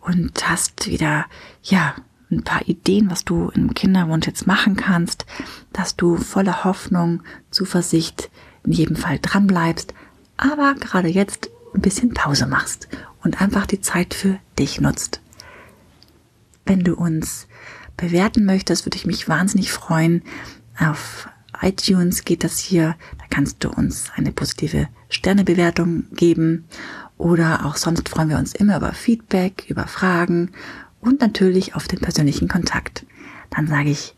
und 0.00 0.46
hast 0.46 0.86
wieder, 0.86 1.24
ja, 1.62 1.94
ein 2.30 2.44
paar 2.44 2.68
Ideen, 2.68 3.10
was 3.10 3.24
du 3.24 3.48
im 3.48 3.72
Kinderwunsch 3.72 4.26
jetzt 4.26 4.46
machen 4.46 4.76
kannst, 4.76 5.24
dass 5.72 5.96
du 5.96 6.18
voller 6.18 6.64
Hoffnung, 6.64 7.22
Zuversicht 7.50 8.30
in 8.64 8.72
jedem 8.72 8.96
Fall 8.96 9.18
dran 9.18 9.46
bleibst, 9.46 9.94
aber 10.36 10.74
gerade 10.74 11.08
jetzt 11.08 11.48
ein 11.74 11.80
bisschen 11.80 12.12
Pause 12.12 12.46
machst 12.46 12.86
und 13.24 13.40
einfach 13.40 13.64
die 13.64 13.80
Zeit 13.80 14.12
für 14.12 14.38
dich 14.58 14.78
nutzt. 14.78 15.22
Wenn 16.68 16.84
du 16.84 16.94
uns 16.94 17.48
bewerten 17.96 18.44
möchtest, 18.44 18.84
würde 18.84 18.98
ich 18.98 19.06
mich 19.06 19.26
wahnsinnig 19.26 19.72
freuen. 19.72 20.22
Auf 20.78 21.26
iTunes 21.62 22.26
geht 22.26 22.44
das 22.44 22.58
hier. 22.58 22.94
Da 23.16 23.24
kannst 23.30 23.64
du 23.64 23.70
uns 23.70 24.10
eine 24.14 24.32
positive 24.32 24.86
Sternebewertung 25.08 26.04
geben. 26.12 26.66
Oder 27.16 27.64
auch 27.64 27.76
sonst 27.76 28.10
freuen 28.10 28.28
wir 28.28 28.36
uns 28.36 28.52
immer 28.52 28.76
über 28.76 28.92
Feedback, 28.92 29.64
über 29.68 29.86
Fragen 29.86 30.50
und 31.00 31.22
natürlich 31.22 31.74
auf 31.74 31.88
den 31.88 32.00
persönlichen 32.00 32.48
Kontakt. 32.48 33.06
Dann 33.48 33.66
sage 33.66 33.88
ich 33.88 34.14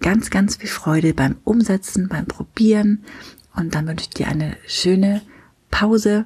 ganz, 0.00 0.30
ganz 0.30 0.56
viel 0.56 0.70
Freude 0.70 1.12
beim 1.12 1.36
Umsetzen, 1.44 2.08
beim 2.08 2.24
Probieren. 2.24 3.04
Und 3.54 3.74
dann 3.74 3.86
wünsche 3.86 4.06
ich 4.08 4.14
dir 4.14 4.28
eine 4.28 4.56
schöne 4.66 5.20
Pause 5.70 6.24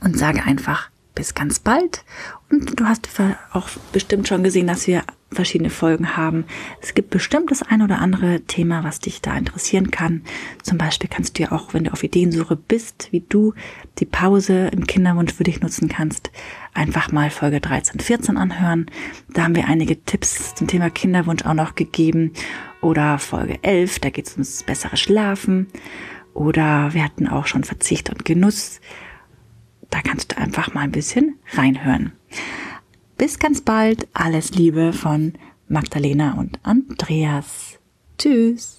und 0.00 0.16
sage 0.16 0.44
einfach 0.44 0.90
bis 1.18 1.34
ganz 1.34 1.58
bald. 1.58 2.04
Und 2.48 2.78
du 2.78 2.84
hast 2.84 3.08
auch 3.52 3.68
bestimmt 3.92 4.28
schon 4.28 4.44
gesehen, 4.44 4.68
dass 4.68 4.86
wir 4.86 5.02
verschiedene 5.32 5.68
Folgen 5.68 6.16
haben. 6.16 6.44
Es 6.80 6.94
gibt 6.94 7.10
bestimmt 7.10 7.50
das 7.50 7.62
ein 7.62 7.82
oder 7.82 7.98
andere 7.98 8.42
Thema, 8.42 8.84
was 8.84 9.00
dich 9.00 9.20
da 9.20 9.36
interessieren 9.36 9.90
kann. 9.90 10.22
Zum 10.62 10.78
Beispiel 10.78 11.10
kannst 11.12 11.36
du 11.36 11.42
ja 11.42 11.52
auch, 11.52 11.74
wenn 11.74 11.84
du 11.84 11.92
auf 11.92 12.04
Ideensuche 12.04 12.54
bist, 12.54 13.08
wie 13.10 13.24
du 13.28 13.52
die 13.98 14.06
Pause 14.06 14.68
im 14.68 14.86
Kinderwunsch 14.86 15.34
für 15.34 15.42
dich 15.42 15.60
nutzen 15.60 15.88
kannst, 15.88 16.30
einfach 16.72 17.10
mal 17.10 17.30
Folge 17.30 17.60
13, 17.60 18.00
14 18.00 18.36
anhören. 18.36 18.86
Da 19.34 19.42
haben 19.42 19.56
wir 19.56 19.66
einige 19.66 20.02
Tipps 20.04 20.54
zum 20.54 20.68
Thema 20.68 20.88
Kinderwunsch 20.88 21.44
auch 21.44 21.54
noch 21.54 21.74
gegeben. 21.74 22.32
Oder 22.80 23.18
Folge 23.18 23.58
11, 23.62 23.98
da 23.98 24.10
geht 24.10 24.28
es 24.28 24.34
ums 24.34 24.62
bessere 24.62 24.96
Schlafen. 24.96 25.66
Oder 26.32 26.94
wir 26.94 27.02
hatten 27.02 27.26
auch 27.26 27.48
schon 27.48 27.64
Verzicht 27.64 28.08
und 28.08 28.24
Genuss 28.24 28.80
da 29.90 30.00
kannst 30.02 30.32
du 30.32 30.38
einfach 30.38 30.74
mal 30.74 30.82
ein 30.82 30.92
bisschen 30.92 31.38
reinhören. 31.52 32.12
Bis 33.16 33.38
ganz 33.38 33.60
bald. 33.60 34.06
Alles 34.12 34.52
Liebe 34.52 34.92
von 34.92 35.34
Magdalena 35.68 36.34
und 36.34 36.58
Andreas. 36.62 37.78
Tschüss. 38.16 38.77